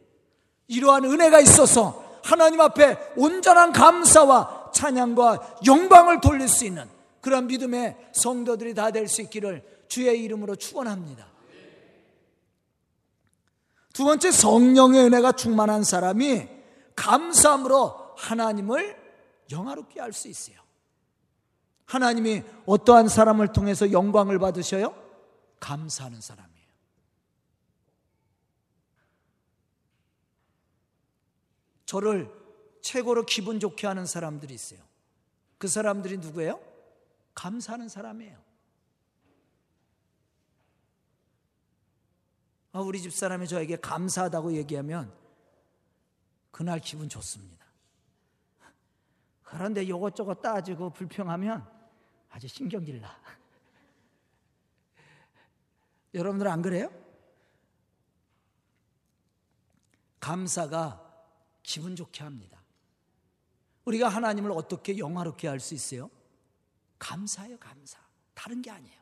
이러한 0.68 1.04
은혜가 1.04 1.40
있어서 1.40 2.20
하나님 2.22 2.60
앞에 2.60 3.12
온전한 3.16 3.72
감사와 3.72 4.70
찬양과 4.72 5.58
영광을 5.66 6.20
돌릴 6.20 6.48
수 6.48 6.64
있는 6.64 6.88
그런 7.20 7.46
믿음의 7.48 8.10
성도들이 8.12 8.74
다 8.74 8.90
될 8.90 9.06
수 9.08 9.20
있기를 9.22 9.84
주의 9.88 10.22
이름으로 10.22 10.56
축원합니다. 10.56 11.28
두 13.92 14.04
번째 14.04 14.30
성령의 14.30 15.04
은혜가 15.06 15.32
충만한 15.32 15.82
사람이 15.82 16.48
감사함으로 16.94 18.14
하나님을 18.16 18.96
영화롭게 19.50 20.00
할 20.00 20.12
수 20.12 20.28
있어요. 20.28 20.56
하나님이 21.86 22.44
어떠한 22.66 23.08
사람을 23.08 23.52
통해서 23.52 23.90
영광을 23.90 24.38
받으셔요? 24.38 24.94
감사하는 25.58 26.20
사람이에요. 26.20 26.50
저를 31.90 32.33
최고로 32.83 33.26
기분 33.26 33.59
좋게 33.59 33.85
하는 33.88 34.07
사람들이 34.07 34.55
있어요. 34.55 34.79
그 35.59 35.66
사람들이 35.66 36.18
누구예요? 36.18 36.62
감사하는 37.35 37.88
사람이에요. 37.88 38.40
아, 42.70 42.79
우리 42.79 43.03
집 43.03 43.12
사람이 43.12 43.48
저에게 43.48 43.74
감사하다고 43.74 44.53
얘기하면 44.53 45.12
그날 46.53 46.79
기분 46.79 47.09
좋습니다. 47.09 47.66
그런데 49.42 49.88
요것저것 49.88 50.40
따지고 50.40 50.90
불평하면 50.90 51.68
아주 52.29 52.46
신경질 52.46 53.00
나. 53.00 53.18
여러분들 56.14 56.46
안 56.46 56.62
그래요? 56.62 56.88
감사가 60.20 61.10
기분 61.70 61.94
좋게 61.94 62.24
합니다. 62.24 62.59
우리가 63.85 64.09
하나님을 64.09 64.50
어떻게 64.50 64.98
영화롭게 64.98 65.46
할 65.46 65.61
수 65.61 65.74
있어요? 65.74 66.11
감사예요, 66.98 67.59
감사. 67.61 67.96
다른 68.35 68.61
게 68.61 68.72
아니에요. 68.72 69.00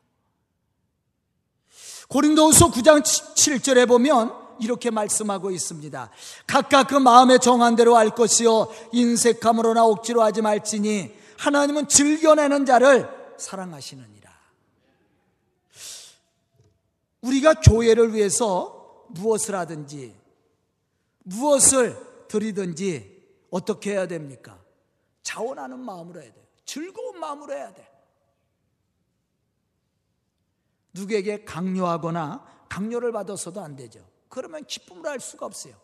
고린도후서 2.09 2.71
9장 2.73 3.03
7절에 3.03 3.89
보면 3.89 4.35
이렇게 4.61 4.91
말씀하고 4.91 5.51
있습니다. 5.51 6.11
각각 6.47 6.89
그 6.89 6.95
마음에 6.95 7.39
정한 7.39 7.75
대로 7.75 7.97
알 7.97 8.11
것이요 8.11 8.71
인색함으로나 8.93 9.87
억지로 9.87 10.23
하지 10.23 10.43
말지니 10.43 11.17
하나님은 11.39 11.89
즐겨내는 11.89 12.67
자를 12.67 13.09
사랑하시느니라. 13.39 14.31
우리가 17.23 17.55
교회를 17.55 18.13
위해서 18.13 19.07
무엇을 19.09 19.55
하든지 19.55 20.15
무엇을 21.25 22.08
드리든지 22.29 23.19
어떻게 23.51 23.93
해야 23.93 24.07
됩니까? 24.07 24.63
자원하는 25.23 25.79
마음으로 25.79 26.23
해야 26.23 26.33
돼요. 26.33 26.45
즐거운 26.65 27.19
마음으로 27.19 27.53
해야 27.53 27.73
돼. 27.73 27.87
누구에게 30.93 31.45
강요하거나 31.45 32.67
강요를 32.69 33.13
받아서도 33.13 33.61
안 33.61 33.77
되죠. 33.77 34.01
그러면 34.29 34.65
기쁨을 34.65 35.07
할 35.07 35.21
수가 35.21 35.47
없어요. 35.47 35.75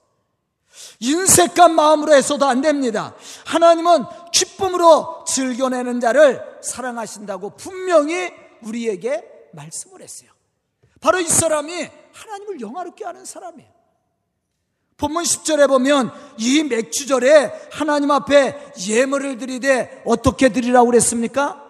인색한 1.01 1.75
마음으로 1.75 2.15
해서도 2.15 2.47
안 2.47 2.61
됩니다. 2.61 3.15
하나님은 3.47 4.05
기쁨으로 4.33 5.25
즐겨내는 5.27 6.01
자를 6.01 6.59
사랑하신다고 6.63 7.51
분명히 7.51 8.33
우리에게 8.63 9.49
말씀을 9.53 10.03
했어요. 10.03 10.31
바로 11.01 11.21
이 11.21 11.29
사람이 11.29 11.91
하나님을 12.13 12.61
영화롭게 12.61 13.05
하는 13.05 13.25
사람이에요. 13.25 13.74
본문 14.97 15.25
10절에 15.25 15.69
보면 15.69 16.13
이 16.39 16.63
맥주절에 16.63 17.69
하나님 17.73 18.11
앞에 18.11 18.75
예물을 18.89 19.39
드리되 19.39 20.03
어떻게 20.07 20.51
드리라고 20.51 20.87
그랬습니까? 20.87 21.61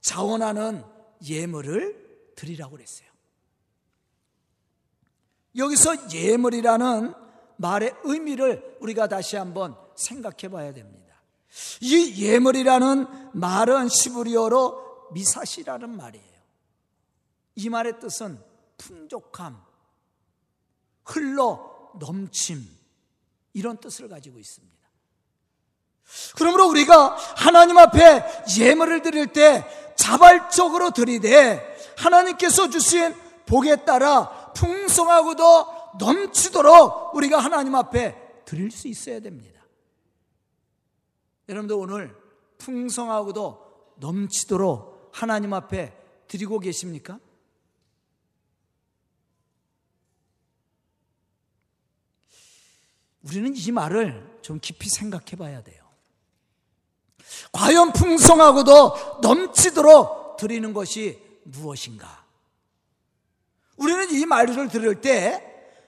자원하는 0.00 0.84
예물을 1.26 2.32
드리라고 2.36 2.72
그랬어요. 2.72 3.08
여기서 5.56 6.12
예물이라는 6.12 7.14
말의 7.56 7.94
의미를 8.04 8.76
우리가 8.80 9.08
다시 9.08 9.36
한번 9.36 9.76
생각해 9.94 10.48
봐야 10.50 10.74
됩니다. 10.74 11.06
이 11.80 12.22
예물이라는 12.22 13.06
말은 13.32 13.88
시브리어로 13.88 15.08
미사시라는 15.12 15.96
말이에요. 15.96 16.36
이 17.54 17.70
말의 17.70 17.98
뜻은 18.00 18.38
풍족함, 18.76 19.62
흘러 21.04 21.75
넘침, 21.98 22.66
이런 23.52 23.78
뜻을 23.78 24.08
가지고 24.08 24.38
있습니다. 24.38 24.76
그러므로 26.36 26.68
우리가 26.68 27.16
하나님 27.36 27.78
앞에 27.78 28.24
예물을 28.58 29.02
드릴 29.02 29.28
때 29.28 29.66
자발적으로 29.96 30.90
드리되 30.90 31.76
하나님께서 31.96 32.70
주신 32.70 33.14
복에 33.46 33.84
따라 33.84 34.52
풍성하고도 34.52 35.76
넘치도록 35.98 37.14
우리가 37.16 37.38
하나님 37.38 37.74
앞에 37.74 38.42
드릴 38.44 38.70
수 38.70 38.88
있어야 38.88 39.20
됩니다. 39.20 39.60
여러분들 41.48 41.76
오늘 41.76 42.16
풍성하고도 42.58 43.94
넘치도록 43.96 45.10
하나님 45.12 45.52
앞에 45.54 45.96
드리고 46.28 46.58
계십니까? 46.58 47.18
우리는 53.26 53.52
이 53.56 53.72
말을 53.72 54.38
좀 54.40 54.60
깊이 54.60 54.88
생각해 54.88 55.36
봐야 55.36 55.62
돼요. 55.62 55.84
과연 57.50 57.92
풍성하고도 57.92 59.20
넘치도록 59.20 60.36
드리는 60.36 60.72
것이 60.72 61.20
무엇인가? 61.42 62.24
우리는 63.76 64.10
이 64.12 64.24
말을 64.26 64.68
들을 64.68 65.00
때 65.00 65.42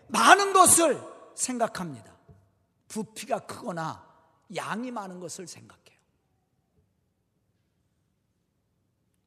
많은 0.08 0.52
것을 0.52 1.00
생각합니다. 1.36 2.12
부피가 2.88 3.40
크거나 3.40 4.04
양이 4.56 4.90
많은 4.90 5.20
것을 5.20 5.46
생각해요. 5.46 5.98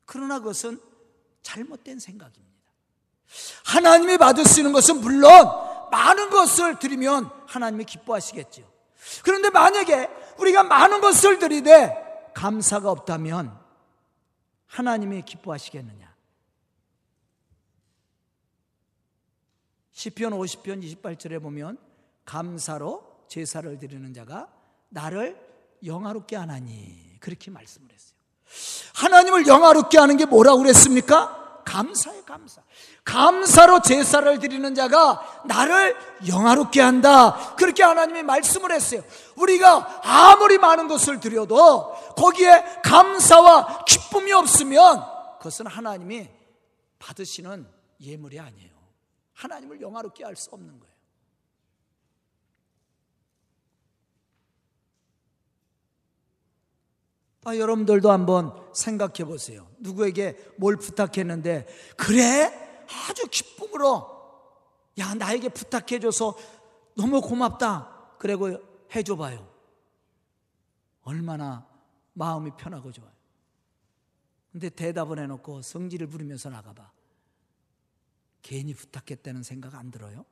그러나 0.05 0.39
그것은 0.39 0.81
잘못된 1.43 1.99
생각입니다. 1.99 2.51
하나님이 3.63 4.17
받으시는 4.17 4.73
것은 4.73 4.99
물론 4.99 5.70
많은 5.91 6.29
것을 6.29 6.79
드리면 6.79 7.29
하나님이 7.47 7.85
기뻐하시겠죠. 7.85 8.63
그런데 9.23 9.49
만약에 9.49 10.09
우리가 10.39 10.63
많은 10.63 11.01
것을 11.01 11.37
드리되 11.37 12.31
감사가 12.33 12.89
없다면 12.89 13.59
하나님이 14.67 15.23
기뻐하시겠느냐? 15.23 16.11
시편 19.91 20.31
50편 20.31 21.01
28절에 21.01 21.41
보면 21.41 21.77
감사로 22.25 23.25
제사를 23.27 23.77
드리는 23.77 24.13
자가 24.13 24.51
나를 24.89 25.37
영화롭게 25.85 26.35
하나니 26.35 27.17
그렇게 27.19 27.51
말씀을 27.51 27.89
했어요. 27.91 28.15
하나님을 28.95 29.47
영화롭게 29.47 29.97
하는 29.97 30.17
게 30.17 30.25
뭐라고 30.25 30.59
그랬습니까? 30.59 31.40
감사에 31.63 32.21
감사. 32.23 32.61
감사로 33.03 33.81
제사를 33.81 34.39
드리는 34.39 34.75
자가 34.75 35.43
나를 35.45 35.95
영화롭게 36.27 36.81
한다. 36.81 37.55
그렇게 37.55 37.83
하나님이 37.83 38.23
말씀을 38.23 38.71
했어요. 38.71 39.03
우리가 39.35 40.01
아무리 40.03 40.57
많은 40.57 40.87
것을 40.87 41.19
드려도 41.19 41.93
거기에 42.15 42.63
감사와 42.83 43.85
기쁨이 43.85 44.31
없으면 44.31 45.03
그것은 45.37 45.67
하나님이 45.67 46.29
받으시는 46.99 47.67
예물이 47.99 48.39
아니에요. 48.39 48.71
하나님을 49.33 49.81
영화롭게 49.81 50.23
할 50.23 50.35
수 50.35 50.49
없는 50.51 50.79
거예요. 50.79 50.90
아, 57.43 57.55
여러분들도 57.55 58.11
한번 58.11 58.53
생각해 58.73 59.25
보세요. 59.25 59.67
누구에게 59.79 60.37
뭘 60.57 60.75
부탁했는데, 60.77 61.67
그래? 61.97 62.85
아주 63.09 63.27
기쁨으로 63.27 64.21
야, 64.99 65.15
나에게 65.15 65.49
부탁해줘서 65.49 66.37
너무 66.95 67.21
고맙다. 67.21 68.15
그리고 68.19 68.59
해줘봐요. 68.93 69.49
얼마나 71.03 71.65
마음이 72.13 72.51
편하고 72.57 72.91
좋아요. 72.91 73.11
근데 74.51 74.69
대답을 74.69 75.17
해놓고 75.19 75.61
성질을 75.61 76.07
부리면서 76.07 76.49
나가봐. 76.49 76.91
괜히 78.41 78.73
부탁했다는 78.73 79.43
생각 79.43 79.75
안 79.75 79.89
들어요? 79.91 80.25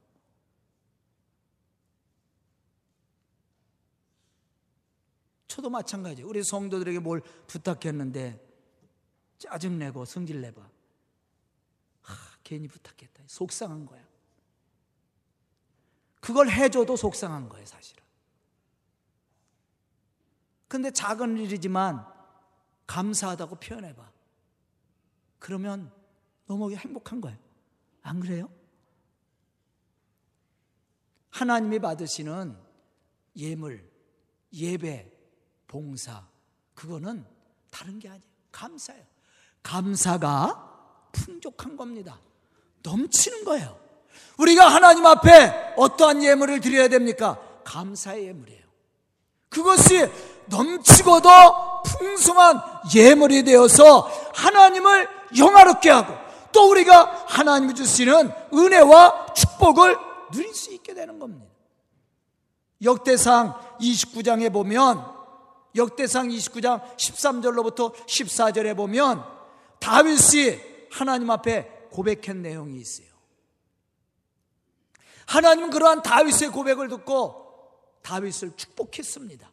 저도 5.60 5.70
마찬가지. 5.70 6.24
우리 6.24 6.42
성도들에게 6.42 7.00
뭘 7.00 7.22
부탁했는데 7.48 8.48
짜증내고 9.40 10.06
성질내봐. 10.06 10.62
아, 10.62 12.16
괜히 12.46 12.70
부탁했다. 12.70 13.24
속상한 13.28 13.86
거야. 13.86 14.02
그걸 16.22 16.50
해줘도 16.50 16.96
속상한 16.96 17.50
거예요, 17.50 17.66
사실은. 17.66 18.02
근데 20.70 20.92
작은 20.92 21.38
일이지만 21.38 22.06
감사하다고 22.88 23.58
표현해봐. 23.58 24.12
그러면 25.40 25.92
너무 26.46 26.74
행복한 26.74 27.20
거예요. 27.20 27.38
안 28.02 28.22
그래요? 28.22 28.50
하나님이 31.32 31.80
받으시는 31.80 32.58
예물, 33.36 33.90
예배, 34.54 35.19
봉사, 35.70 36.24
그거는 36.74 37.24
다른 37.70 38.00
게 38.00 38.10
아니에요. 38.10 38.24
감사예요. 38.52 39.04
감사가 39.64 40.68
풍족한 41.12 41.78
겁니다. 41.78 42.20
넘치는 42.82 43.44
거예요. 43.46 43.80
우리가 44.38 44.68
하나님 44.68 45.06
앞에 45.06 45.76
어떠한 45.78 46.24
예물을 46.24 46.60
드려야 46.60 46.88
됩니까? 46.88 47.40
감사의 47.64 48.28
예물이에요. 48.28 48.64
그것이 49.50 50.10
넘치고도 50.48 51.30
풍성한 51.84 52.62
예물이 52.96 53.44
되어서 53.44 54.10
하나님을 54.34 55.08
영화롭게 55.38 55.92
하고 55.92 56.16
또 56.52 56.72
우리가 56.72 57.26
하나님이 57.28 57.76
주시는 57.76 58.32
은혜와 58.54 59.34
축복을 59.36 59.98
누릴 60.32 60.54
수 60.56 60.74
있게 60.74 60.96
되는 60.96 61.20
겁니다. 61.20 61.46
역대상 62.82 63.78
29장에 63.80 64.52
보면 64.52 65.19
역대상 65.76 66.30
29장 66.30 66.98
13절로부터 66.98 67.94
14절에 67.94 68.76
보면 68.76 69.24
다윗이 69.80 70.60
하나님 70.92 71.30
앞에 71.30 71.88
고백한 71.92 72.42
내용이 72.42 72.80
있어요. 72.80 73.08
하나님은 75.28 75.70
그러한 75.70 76.02
다윗의 76.02 76.50
고백을 76.50 76.88
듣고 76.90 77.46
다윗을 78.02 78.54
축복했습니다. 78.56 79.52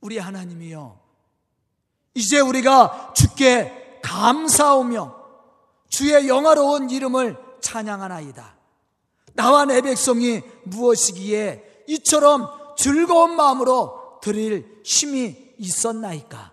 우리 0.00 0.18
하나님이요. 0.18 1.00
이제 2.14 2.40
우리가 2.40 3.12
주께 3.16 3.98
감사하며 4.02 5.22
주의 5.88 6.28
영화로운 6.28 6.90
이름을 6.90 7.36
찬양하나이다. 7.60 8.56
나와 9.34 9.64
내 9.64 9.80
백성이 9.80 10.42
무엇이기에 10.64 11.84
이처럼 11.88 12.61
즐거운 12.82 13.36
마음으로 13.36 14.18
드릴 14.20 14.80
힘이 14.84 15.54
있었나이까? 15.56 16.52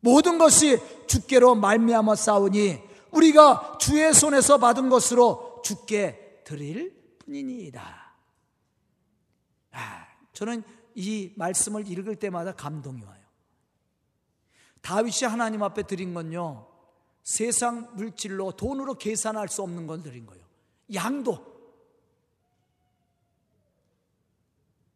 모든 0.00 0.38
것이 0.38 0.80
주께로 1.06 1.54
말미암아 1.54 2.16
싸우니 2.16 2.80
우리가 3.12 3.78
주의 3.78 4.12
손에서 4.12 4.58
받은 4.58 4.88
것으로 4.88 5.62
주께 5.62 6.42
드릴 6.44 7.16
뿐이니이다. 7.20 8.16
아, 9.70 10.06
저는 10.32 10.64
이 10.96 11.32
말씀을 11.36 11.88
읽을 11.88 12.16
때마다 12.16 12.52
감동이 12.52 13.04
와요. 13.04 13.22
다윗이 14.82 15.30
하나님 15.30 15.62
앞에 15.62 15.84
드린 15.84 16.12
건요, 16.12 16.66
세상 17.22 17.88
물질로 17.94 18.50
돈으로 18.50 18.94
계산할 18.94 19.46
수 19.48 19.62
없는 19.62 19.86
건 19.86 20.02
드린 20.02 20.26
거예요. 20.26 20.44
양도. 20.92 21.53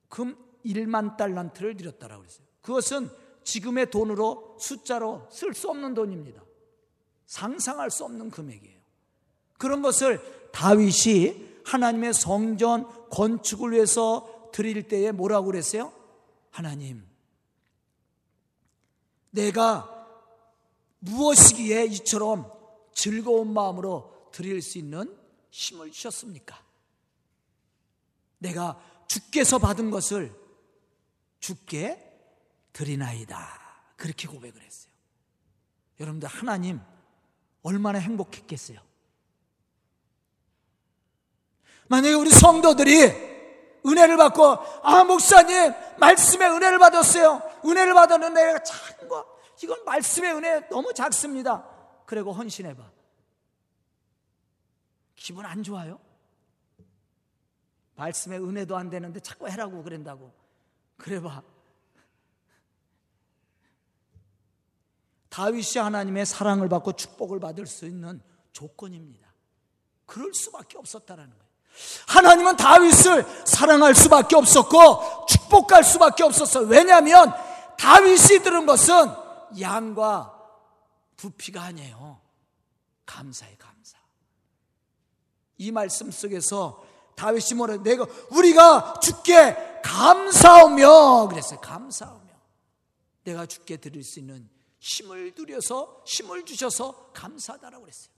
금 0.09 0.37
1만 0.65 1.17
달란트를 1.17 1.77
드렸다라고 1.77 2.23
그랬어요. 2.23 2.47
그것은 2.63 3.11
지금의 3.45 3.91
돈으로 3.91 4.57
숫자로 4.61 5.29
쓸 5.31 5.55
수 5.55 5.71
없는 5.71 5.95
돈입니다. 5.95 6.43
상상할 7.27 7.91
수 7.91 8.05
없는 8.05 8.31
금액이에요. 8.31 8.79
그런 9.59 9.83
것을 9.83 10.21
다윗이 10.53 11.63
하나님의 11.65 12.15
성전 12.15 12.87
건축을 13.11 13.73
위해서 13.73 14.51
드릴 14.53 14.89
때에 14.89 15.13
뭐라고 15.13 15.47
그랬어요? 15.47 15.93
하나님, 16.51 17.07
내가 19.31 19.95
무엇이기에 21.01 21.87
이처럼 21.87 22.51
즐거운 22.93 23.53
마음으로 23.53 24.29
드릴 24.33 24.61
수 24.63 24.79
있는 24.79 25.17
힘을 25.51 25.91
주셨습니까? 25.93 26.61
내가 28.39 28.81
주께서 29.09 29.59
받은 29.59 29.91
것을 29.91 30.33
주께 31.41 32.05
드리나이다. 32.73 33.59
그렇게 33.97 34.29
고백을 34.29 34.63
했어요. 34.63 34.93
여러분들, 35.99 36.29
하나님 36.29 36.81
얼마나 37.63 37.99
행복했겠어요? 37.99 38.79
만약에 41.89 42.15
우리 42.15 42.31
성도들이 42.31 43.29
은혜를 43.85 44.17
받고, 44.19 44.45
아, 44.83 45.05
목사님, 45.05 45.73
말씀의 45.99 46.49
은혜를 46.51 46.79
받았어요. 46.79 47.43
은혜를 47.65 47.95
받았는데 47.95 48.45
내가 48.45 48.63
작은 48.63 49.09
거, 49.09 49.27
이건 49.63 49.85
말씀의 49.85 50.35
은혜 50.35 50.69
너무 50.69 50.93
작습니다. 50.93 51.67
그리고 52.07 52.33
헌신해 52.33 52.77
봐. 52.77 52.91
기분 55.17 55.47
안 55.47 55.63
좋아요? 55.63 55.99
말씀의 57.99 58.39
은혜도 58.41 58.77
안 58.77 58.91
되는데 58.91 59.19
자꾸 59.21 59.49
해라고 59.49 59.83
그런다고. 59.83 60.33
그래봐. 60.97 61.43
다윗이 65.29 65.79
하나님의 65.83 66.25
사랑을 66.25 66.69
받고 66.69 66.93
축복을 66.93 67.41
받을 67.41 67.67
수 67.67 67.87
있는 67.87 68.23
조건입니다. 68.53 69.29
그럴 70.07 70.33
수밖에 70.33 70.79
없었다라는 70.79 71.31
거예요. 71.31 71.49
하나님은 72.09 72.57
다윗을 72.57 73.25
사랑할 73.45 73.95
수밖에 73.95 74.37
없었고 74.37 75.27
축복할 75.27 75.85
수밖에 75.85 76.23
없었어요. 76.23 76.67
왜냐하면 76.67 77.33
다윗이 77.79 78.43
들은 78.43 78.65
것은 78.65 78.95
양과 79.61 80.35
부피가 81.17 81.63
아니에요. 81.63 82.21
감사의 83.07 83.57
감사. 83.59 83.99
이 85.59 85.73
말씀 85.73 86.11
속에서 86.11 86.85
다윗이 87.19 87.55
뭐래? 87.57 87.79
내가 87.79 88.07
우리가 88.31 89.01
주께 89.01 89.57
감사하며 89.83 91.29
그랬어요. 91.29 91.61
감사하며 91.61 92.29
내가 93.25 93.45
주께 93.45 93.77
드릴 93.77 94.05
수 94.05 94.21
있는 94.21 94.49
힘을 94.79 95.35
누려서 95.37 96.05
힘을 96.07 96.45
주셔서 96.45 97.11
감사하다라고 97.13 97.83
그랬어요. 97.83 98.13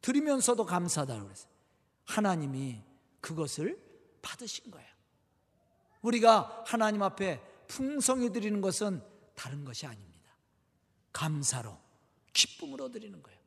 드리면서도 0.00 0.64
감사하다고 0.64 1.24
그랬어요. 1.24 1.50
하나님이 2.04 2.82
그것을 3.20 3.78
받으신 4.22 4.70
거예요. 4.70 4.88
우리가 6.00 6.64
하나님 6.66 7.02
앞에 7.02 7.42
풍성히 7.68 8.32
드리는 8.32 8.62
것은 8.62 9.02
다른 9.34 9.64
것이 9.64 9.86
아닙니다. 9.86 10.30
감사로, 11.12 11.78
기쁨으로 12.32 12.90
드리는 12.90 13.22
거예요. 13.22 13.38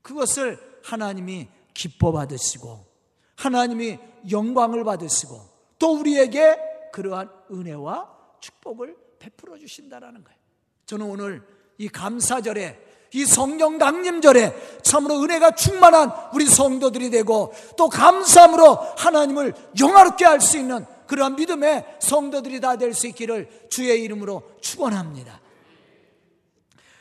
그것을 0.00 0.80
하나님이 0.84 1.48
기뻐 1.74 2.12
받으시고, 2.12 2.93
하나님이 3.36 3.98
영광을 4.30 4.84
받으시고, 4.84 5.40
또 5.78 5.98
우리에게 5.98 6.56
그러한 6.92 7.28
은혜와 7.50 8.08
축복을 8.40 8.96
베풀어 9.18 9.58
주신다라는 9.58 10.22
거예요. 10.24 10.38
저는 10.86 11.06
오늘 11.06 11.42
이 11.78 11.88
감사절에 11.88 12.78
이 13.14 13.24
성령 13.24 13.78
강림절에 13.78 14.80
참으로 14.82 15.22
은혜가 15.22 15.52
충만한 15.52 16.10
우리 16.34 16.46
성도들이 16.46 17.10
되고 17.10 17.52
또 17.76 17.88
감사함으로 17.88 18.74
하나님을 18.96 19.54
영화롭게 19.78 20.24
할 20.24 20.40
수 20.40 20.58
있는 20.58 20.84
그러한 21.06 21.36
믿음의 21.36 21.96
성도들이 22.00 22.60
다 22.60 22.76
될 22.76 22.92
수 22.92 23.06
있기를 23.06 23.68
주의 23.70 24.02
이름으로 24.02 24.42
축원합니다. 24.60 25.40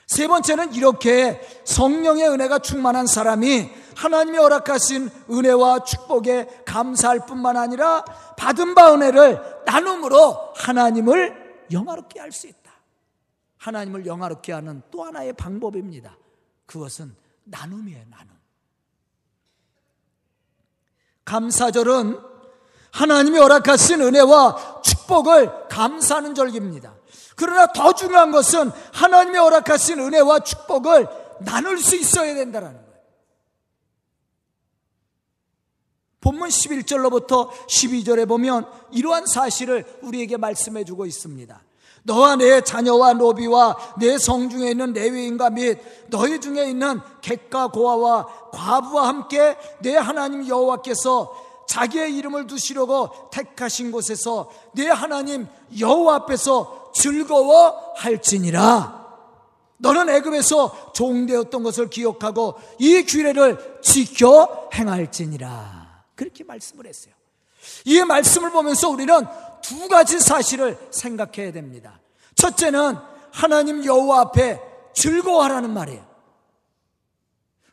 세 0.06 0.28
번째는 0.28 0.74
이렇게 0.76 1.42
성령의 1.66 2.30
은혜가 2.30 2.60
충만한 2.60 3.08
사람이 3.08 3.72
하나님이 3.96 4.38
허락하신 4.38 5.10
은혜와 5.30 5.84
축복에 5.84 6.64
감사할 6.66 7.26
뿐만 7.26 7.58
아니라 7.58 8.04
받은 8.38 8.76
바 8.76 8.94
은혜를 8.94 9.64
나눔으로 9.66 10.54
하나님을 10.56 11.66
영화롭게 11.72 12.20
할 12.20 12.32
수 12.32 12.48
있다. 12.48 12.64
하나님을 13.58 14.06
영화롭게 14.06 14.52
하는 14.52 14.82
또 14.92 15.04
하나의 15.06 15.34
방법입니다. 15.34 16.18
그것은 16.66 17.16
나눔이에요, 17.46 18.04
나눔. 18.10 18.30
감사절은 21.26 22.20
하나님이 22.92 23.38
허락하신 23.40 24.02
은혜와 24.02 24.82
축복을 24.84 25.68
감사하는 25.70 26.36
절기입니다. 26.36 26.94
그러나 27.36 27.68
더 27.68 27.94
중요한 27.94 28.32
것은 28.32 28.70
하나님이 28.94 29.38
허락하신 29.38 30.00
은혜와 30.00 30.42
축복을 30.42 31.08
나눌 31.42 31.80
수 31.80 31.96
있어야 31.96 32.36
된다는 32.36 32.74
거예요. 32.74 32.84
본문 36.24 36.48
11절로부터 36.48 37.50
12절에 37.68 38.26
보면 38.28 38.66
이러한 38.92 39.28
사실을 39.28 39.84
우리에게 40.02 40.38
말씀해 40.38 40.86
주고 40.86 41.06
있습니다. 41.06 41.62
너와 42.04 42.38
내 42.38 42.62
자녀와 42.62 43.14
노비와 43.14 43.78
내 44.00 44.18
성 44.18 44.50
중에 44.50 44.72
있는 44.72 44.94
레위인과 44.94 45.50
및 45.50 45.80
너희 46.08 46.40
중에 46.40 46.70
있는 46.70 47.02
객과 47.22 47.68
고아와 47.68 48.26
과부와 48.52 49.08
함께 49.10 49.58
내 49.82 49.98
하나님 49.98 50.48
여호와께서 50.48 51.34
자기의 51.68 52.16
이름을 52.16 52.48
두시려고 52.48 53.10
택하신 53.32 53.92
곳에서 53.92 54.50
내 54.74 54.88
하나님 54.88 55.48
여호와 55.78 56.16
앞에서 56.16 56.92
즐거워 56.94 57.74
할지니라. 57.98 59.04
너는 59.78 60.08
애굽에서 60.10 60.94
종되었던 60.94 61.64
것을 61.64 61.90
기억하고 61.90 62.56
이 62.80 63.04
규례를 63.04 63.80
지켜 63.82 64.70
행할지니라. 64.74 65.83
그렇게 66.16 66.44
말씀을 66.44 66.88
했어요. 66.88 67.14
이 67.86 68.02
말씀을 68.02 68.52
보면서 68.52 68.90
우리는 68.90 69.14
두 69.62 69.88
가지 69.88 70.20
사실을 70.20 70.78
생각해야 70.92 71.52
됩니다. 71.52 72.00
첫째는 72.36 72.98
하나님 73.32 73.84
여호와 73.84 74.22
앞에 74.22 74.62
즐거워하라는 74.94 75.72
말이에요. 75.72 76.14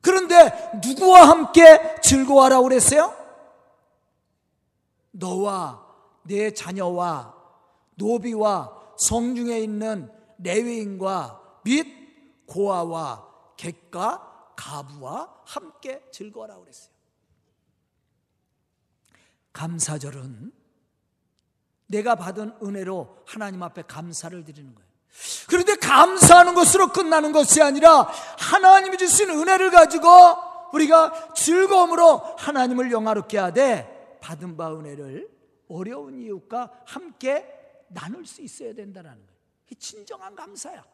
그런데 0.00 0.80
누구와 0.82 1.28
함께 1.28 1.96
즐거워하라고 2.02 2.64
그랬어요? 2.64 3.14
너와 5.10 5.86
내 6.22 6.54
자녀와 6.54 7.34
노비와 7.96 8.80
성중에 8.98 9.58
있는 9.58 10.10
레위인과 10.38 11.60
및 11.64 12.46
고아와 12.46 13.28
객과 13.56 14.54
가부와 14.56 15.42
함께 15.44 16.02
즐거워라고 16.10 16.62
그랬어요. 16.62 16.99
감사절은 19.52 20.52
내가 21.86 22.14
받은 22.14 22.54
은혜로 22.62 23.24
하나님 23.26 23.62
앞에 23.62 23.82
감사를 23.82 24.44
드리는 24.44 24.74
거예요. 24.74 24.90
그런데 25.48 25.74
감사하는 25.76 26.54
것으로 26.54 26.92
끝나는 26.92 27.32
것이 27.32 27.60
아니라 27.60 28.02
하나님이 28.38 28.96
주신 28.96 29.28
은혜를 29.30 29.70
가지고 29.70 30.08
우리가 30.72 31.34
즐거움으로 31.34 32.18
하나님을 32.38 32.92
영화롭게 32.92 33.38
하되 33.38 34.18
받은 34.20 34.56
바 34.56 34.72
은혜를 34.72 35.28
어려운 35.68 36.20
이웃과 36.20 36.82
함께 36.84 37.44
나눌 37.88 38.24
수 38.24 38.40
있어야 38.42 38.72
된다는 38.72 39.10
거예요. 39.10 39.30
진정한 39.78 40.34
감사야. 40.34 40.84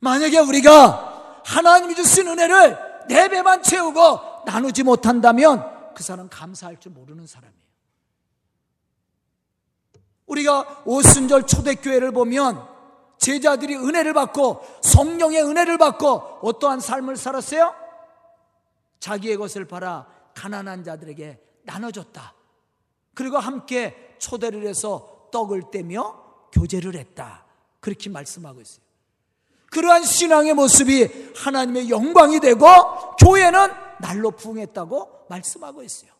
만약에 0.00 0.38
우리가 0.38 1.42
하나님이 1.44 1.94
주신 1.94 2.28
은혜를 2.28 3.06
내 3.08 3.28
배만 3.28 3.62
채우고 3.62 4.31
나누지 4.44 4.82
못한다면 4.82 5.94
그 5.94 6.02
사람 6.02 6.28
감사할 6.28 6.80
줄 6.80 6.92
모르는 6.92 7.26
사람이에요. 7.26 7.62
우리가 10.26 10.82
오순절 10.84 11.46
초대교회를 11.46 12.12
보면 12.12 12.66
제자들이 13.18 13.76
은혜를 13.76 14.14
받고 14.14 14.62
성령의 14.82 15.42
은혜를 15.42 15.78
받고 15.78 16.40
어떠한 16.42 16.80
삶을 16.80 17.16
살았어요? 17.16 17.74
자기의 18.98 19.36
것을 19.36 19.66
팔아 19.66 20.06
가난한 20.34 20.84
자들에게 20.84 21.40
나눠줬다. 21.64 22.34
그리고 23.14 23.38
함께 23.38 24.16
초대를 24.18 24.66
해서 24.66 25.28
떡을 25.32 25.70
떼며 25.70 26.22
교제를 26.52 26.96
했다. 26.96 27.44
그렇게 27.80 28.10
말씀하고 28.10 28.60
있어요. 28.60 28.82
그러한 29.70 30.04
신앙의 30.04 30.54
모습이 30.54 31.32
하나님의 31.36 31.90
영광이 31.90 32.40
되고 32.40 32.66
교회는 33.18 33.70
날로 34.02 34.32
부흥했다고 34.32 35.26
말씀하고 35.30 35.82
있어요. 35.84 36.12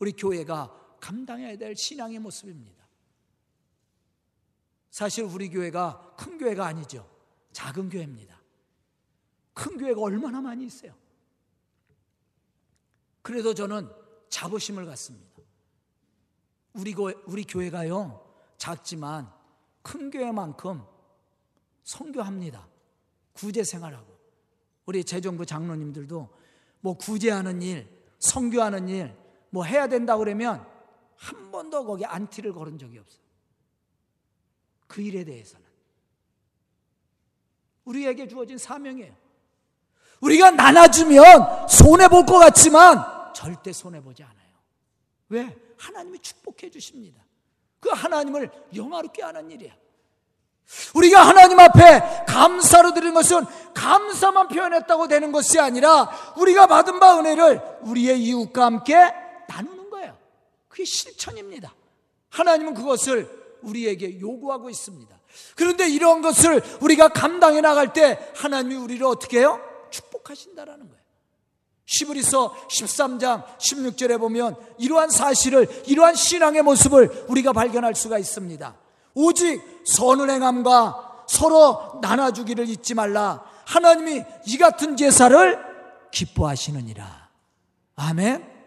우리 0.00 0.12
교회가 0.12 0.96
감당해야 1.00 1.56
될 1.56 1.76
신앙의 1.76 2.18
모습입니다. 2.18 2.84
사실 4.90 5.24
우리 5.24 5.48
교회가 5.48 6.16
큰 6.18 6.36
교회가 6.36 6.66
아니죠. 6.66 7.08
작은 7.52 7.90
교회입니다. 7.90 8.36
큰 9.54 9.78
교회가 9.78 10.00
얼마나 10.00 10.40
많이 10.40 10.66
있어요. 10.66 10.92
그래도 13.22 13.54
저는 13.54 13.88
자부심을 14.28 14.84
갖습니다. 14.86 15.28
우리, 16.74 16.92
교, 16.92 17.10
우리 17.26 17.44
교회가요, 17.44 18.24
작지만 18.56 19.32
큰 19.82 20.10
교회만큼 20.10 20.82
성교합니다. 21.84 22.68
구제 23.32 23.62
생활하고 23.62 24.18
우리 24.86 25.04
재정부 25.04 25.46
장로님들도 25.46 26.37
뭐 26.80 26.94
구제하는 26.96 27.62
일, 27.62 27.88
성교하는 28.18 28.88
일, 28.88 29.14
뭐 29.50 29.64
해야 29.64 29.86
된다 29.88 30.16
그러면 30.16 30.66
한 31.16 31.50
번도 31.50 31.84
거기 31.84 32.04
안티를 32.04 32.52
걸은 32.52 32.78
적이 32.78 32.98
없어요. 32.98 33.22
그 34.86 35.02
일에 35.02 35.24
대해서는 35.24 35.66
우리에게 37.84 38.28
주어진 38.28 38.58
사명이에요. 38.58 39.14
우리가 40.20 40.50
나눠주면 40.50 41.68
손해 41.68 42.08
볼 42.08 42.24
것 42.26 42.38
같지만 42.38 43.32
절대 43.34 43.72
손해 43.72 44.02
보지 44.02 44.22
않아요. 44.22 44.48
왜? 45.28 45.56
하나님이 45.78 46.18
축복해 46.18 46.70
주십니다. 46.70 47.24
그 47.80 47.90
하나님을 47.90 48.50
영화롭게 48.74 49.22
하는 49.22 49.50
일이에요. 49.50 49.74
우리가 50.94 51.26
하나님 51.26 51.58
앞에 51.58 52.24
감사로 52.26 52.92
드린 52.92 53.14
것은 53.14 53.44
감사만 53.74 54.48
표현했다고 54.48 55.08
되는 55.08 55.32
것이 55.32 55.58
아니라 55.58 56.10
우리가 56.36 56.66
받은 56.66 57.00
바 57.00 57.18
은혜를 57.18 57.60
우리의 57.82 58.22
이웃과 58.22 58.64
함께 58.64 58.94
나누는 59.48 59.90
거예요. 59.90 60.16
그게 60.68 60.84
실천입니다. 60.84 61.74
하나님은 62.30 62.74
그것을 62.74 63.28
우리에게 63.62 64.20
요구하고 64.20 64.68
있습니다. 64.68 65.18
그런데 65.56 65.88
이런 65.88 66.20
것을 66.20 66.62
우리가 66.80 67.08
감당해 67.08 67.60
나갈 67.60 67.92
때 67.92 68.18
하나님이 68.36 68.76
우리를 68.76 69.04
어떻게 69.06 69.40
해요? 69.40 69.60
축복하신다라는 69.90 70.88
거예요. 70.88 70.98
시브리서 71.86 72.54
13장 72.68 73.44
16절에 73.56 74.18
보면 74.18 74.56
이러한 74.78 75.08
사실을 75.08 75.66
이러한 75.86 76.14
신앙의 76.14 76.62
모습을 76.62 77.26
우리가 77.28 77.54
발견할 77.54 77.94
수가 77.94 78.18
있습니다. 78.18 78.76
오직 79.14 79.62
선을 79.86 80.30
행함과 80.30 81.24
서로 81.28 81.98
나눠주기를 82.00 82.68
잊지 82.68 82.94
말라. 82.94 83.44
하나님이 83.66 84.24
이 84.46 84.56
같은 84.56 84.96
제사를 84.96 85.58
기뻐하시느니라. 86.10 87.28
아멘. 87.96 88.58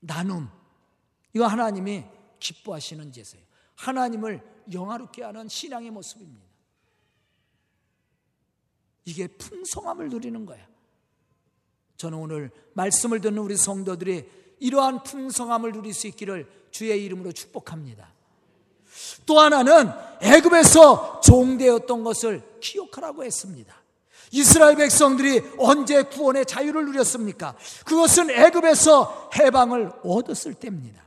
나눔. 0.00 0.48
이거 1.32 1.46
하나님이 1.46 2.04
기뻐하시는 2.40 3.12
제사예요. 3.12 3.46
하나님을 3.76 4.42
영화롭게 4.72 5.22
하는 5.22 5.48
신앙의 5.48 5.90
모습입니다. 5.90 6.46
이게 9.04 9.26
풍성함을 9.26 10.08
누리는 10.08 10.44
거야. 10.46 10.66
저는 11.96 12.18
오늘 12.18 12.50
말씀을 12.74 13.20
듣는 13.20 13.38
우리 13.38 13.56
성도들이 13.56 14.28
이러한 14.58 15.02
풍성함을 15.02 15.72
누릴 15.72 15.94
수 15.94 16.06
있기를 16.06 16.68
주의 16.70 17.04
이름으로 17.04 17.32
축복합니다. 17.32 18.12
또 19.26 19.40
하나는 19.40 19.90
애굽에서 20.20 21.20
종되었던 21.22 22.04
것을 22.04 22.42
기억하라고 22.60 23.24
했습니다. 23.24 23.74
이스라엘 24.32 24.76
백성들이 24.76 25.42
언제 25.58 26.02
구원의 26.02 26.46
자유를 26.46 26.86
누렸습니까? 26.86 27.54
그것은 27.84 28.30
애굽에서 28.30 29.30
해방을 29.36 29.92
얻었을 30.04 30.54
때입니다. 30.54 31.02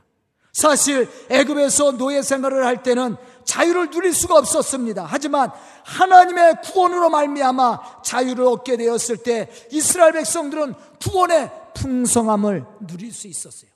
사실 0.52 1.08
애굽에서 1.30 1.92
노예 1.92 2.22
생활을 2.22 2.64
할 2.64 2.82
때는 2.82 3.16
자유를 3.44 3.90
누릴 3.90 4.14
수가 4.14 4.36
없었습니다. 4.36 5.04
하지만 5.08 5.50
하나님의 5.84 6.62
구원으로 6.62 7.10
말미암아 7.10 8.02
자유를 8.02 8.46
얻게 8.46 8.76
되었을 8.76 9.18
때 9.18 9.50
이스라엘 9.72 10.12
백성들은 10.12 10.74
구원의 11.02 11.50
풍성함을 11.74 12.64
누릴 12.86 13.12
수 13.12 13.26
있었어요. 13.26 13.70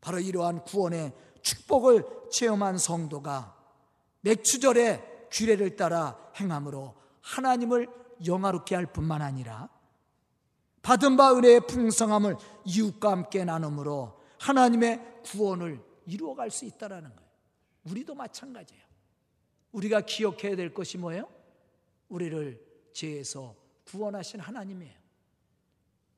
바로 0.00 0.18
이러한 0.18 0.64
구원의 0.64 1.12
축복을 1.44 2.04
체험한 2.30 2.78
성도가 2.78 3.56
맥주절의 4.22 5.28
규례를 5.30 5.76
따라 5.76 6.18
행함으로 6.40 6.94
하나님을 7.20 7.88
영화롭게 8.26 8.74
할 8.74 8.86
뿐만 8.86 9.22
아니라 9.22 9.68
받은 10.82 11.16
바 11.16 11.34
은혜의 11.34 11.66
풍성함을 11.66 12.36
이웃과 12.64 13.10
함께 13.10 13.44
나눔으로 13.44 14.20
하나님의 14.38 15.22
구원을 15.24 15.82
이루어갈 16.06 16.50
수 16.50 16.64
있다라는 16.64 17.14
거예요. 17.14 17.30
우리도 17.84 18.14
마찬가지예요. 18.14 18.82
우리가 19.72 20.02
기억해야 20.02 20.56
될 20.56 20.72
것이 20.74 20.98
뭐예요? 20.98 21.28
우리를 22.08 22.62
죄에서 22.92 23.54
구원하신 23.86 24.40
하나님이에요. 24.40 24.94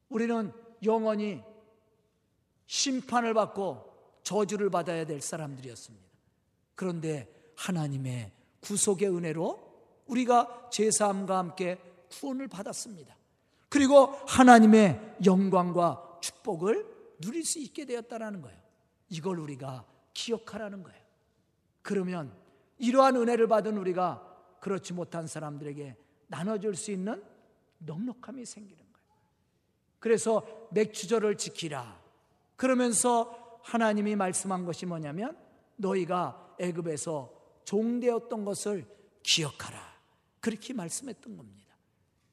우리는 0.08 0.52
영원히 0.82 1.42
심판을 2.66 3.34
받고 3.34 3.85
저주를 4.26 4.70
받아야 4.70 5.06
될 5.06 5.20
사람들이었습니다. 5.20 6.04
그런데 6.74 7.32
하나님의 7.54 8.32
구속의 8.60 9.08
은혜로 9.08 10.02
우리가 10.06 10.68
제사함과 10.72 11.38
함께 11.38 11.78
구원을 12.10 12.48
받았습니다. 12.48 13.16
그리고 13.68 14.06
하나님의 14.26 15.18
영광과 15.24 16.18
축복을 16.20 17.16
누릴 17.20 17.44
수 17.44 17.60
있게 17.60 17.84
되었다라는 17.84 18.42
거예요. 18.42 18.58
이걸 19.10 19.38
우리가 19.38 19.84
기억하라는 20.12 20.82
거예요. 20.82 21.00
그러면 21.82 22.32
이러한 22.78 23.14
은혜를 23.14 23.46
받은 23.46 23.78
우리가 23.78 24.58
그렇지 24.58 24.92
못한 24.92 25.28
사람들에게 25.28 25.96
나눠줄 26.26 26.74
수 26.74 26.90
있는 26.90 27.22
넉넉함이 27.78 28.44
생기는 28.44 28.76
거예요. 28.76 29.08
그래서 30.00 30.68
맥주절을 30.72 31.36
지키라. 31.36 32.00
그러면서 32.56 33.45
하나님이 33.66 34.14
말씀한 34.14 34.64
것이 34.64 34.86
뭐냐면 34.86 35.36
너희가 35.76 36.54
애굽에서 36.60 37.32
종되었던 37.64 38.44
것을 38.44 38.86
기억하라. 39.24 39.76
그렇게 40.40 40.72
말씀했던 40.72 41.36
겁니다. 41.36 41.74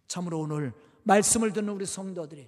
참으로 0.07 0.41
오늘 0.41 0.73
말씀을 1.03 1.51
듣는 1.51 1.69
우리 1.73 1.88
성도들이 1.88 2.47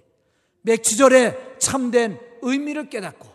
맥주절의 0.62 1.56
참된 1.58 2.20
의미를 2.42 2.88
깨닫고 2.88 3.28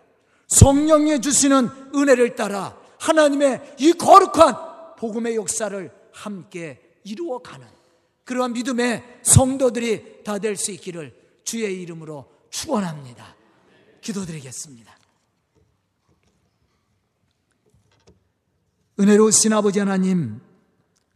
성령이 0.48 1.20
주시는 1.20 1.68
은혜를 1.96 2.36
따라 2.38 2.78
하나님의 3.00 3.76
이 3.80 3.92
거룩한 3.92 4.96
복음의 4.98 5.36
역사를 5.36 5.92
함께 6.14 7.00
이루어가는 7.04 7.68
그러한 8.24 8.54
믿음의 8.54 9.20
성도들이 9.24 10.24
다 10.24 10.40
될 10.40 10.56
수 10.56 10.72
있기를 10.72 11.14
주의 11.44 11.82
이름으로 11.82 12.32
축원합니다. 12.50 13.36
기도드리겠습니다. 14.00 15.01
은혜로우신 19.02 19.52
아버지 19.52 19.80
하나님 19.80 20.40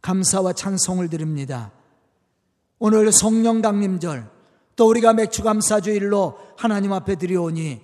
감사와 0.02 0.54
찬송을 0.54 1.08
드립니다. 1.08 1.70
오늘 2.80 3.12
성령 3.12 3.62
강림절 3.62 4.28
또 4.74 4.88
우리가 4.88 5.12
맥주 5.12 5.44
감사주일로 5.44 6.36
하나님 6.56 6.92
앞에 6.92 7.14
드려오니 7.14 7.80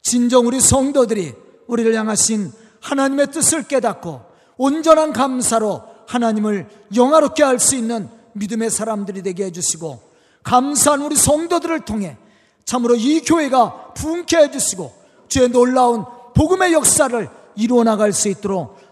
진정 0.00 0.46
우리 0.46 0.60
성도들이 0.60 1.34
우리를 1.66 1.92
향하신 1.92 2.52
하나님의 2.82 3.32
뜻을 3.32 3.64
깨닫고 3.64 4.20
온전한 4.58 5.12
감사로 5.12 5.82
하나님을 6.06 6.68
영화롭게 6.94 7.42
할 7.42 7.58
수 7.58 7.74
있는 7.74 8.08
믿음의 8.34 8.70
사람들이 8.70 9.24
되게 9.24 9.46
해주시고 9.46 10.12
감사한 10.44 11.02
우리 11.02 11.16
성도들을 11.16 11.80
통해 11.80 12.16
참으로 12.64 12.94
이 12.94 13.20
교회가 13.22 13.94
부흥케 13.94 14.36
해주시고 14.36 14.94
주의 15.26 15.48
놀라운 15.48 16.04
복음의 16.32 16.72
역사를 16.74 17.28
이루어 17.56 17.82
나갈 17.82 18.12
수 18.12 18.28
있도록 18.28 18.91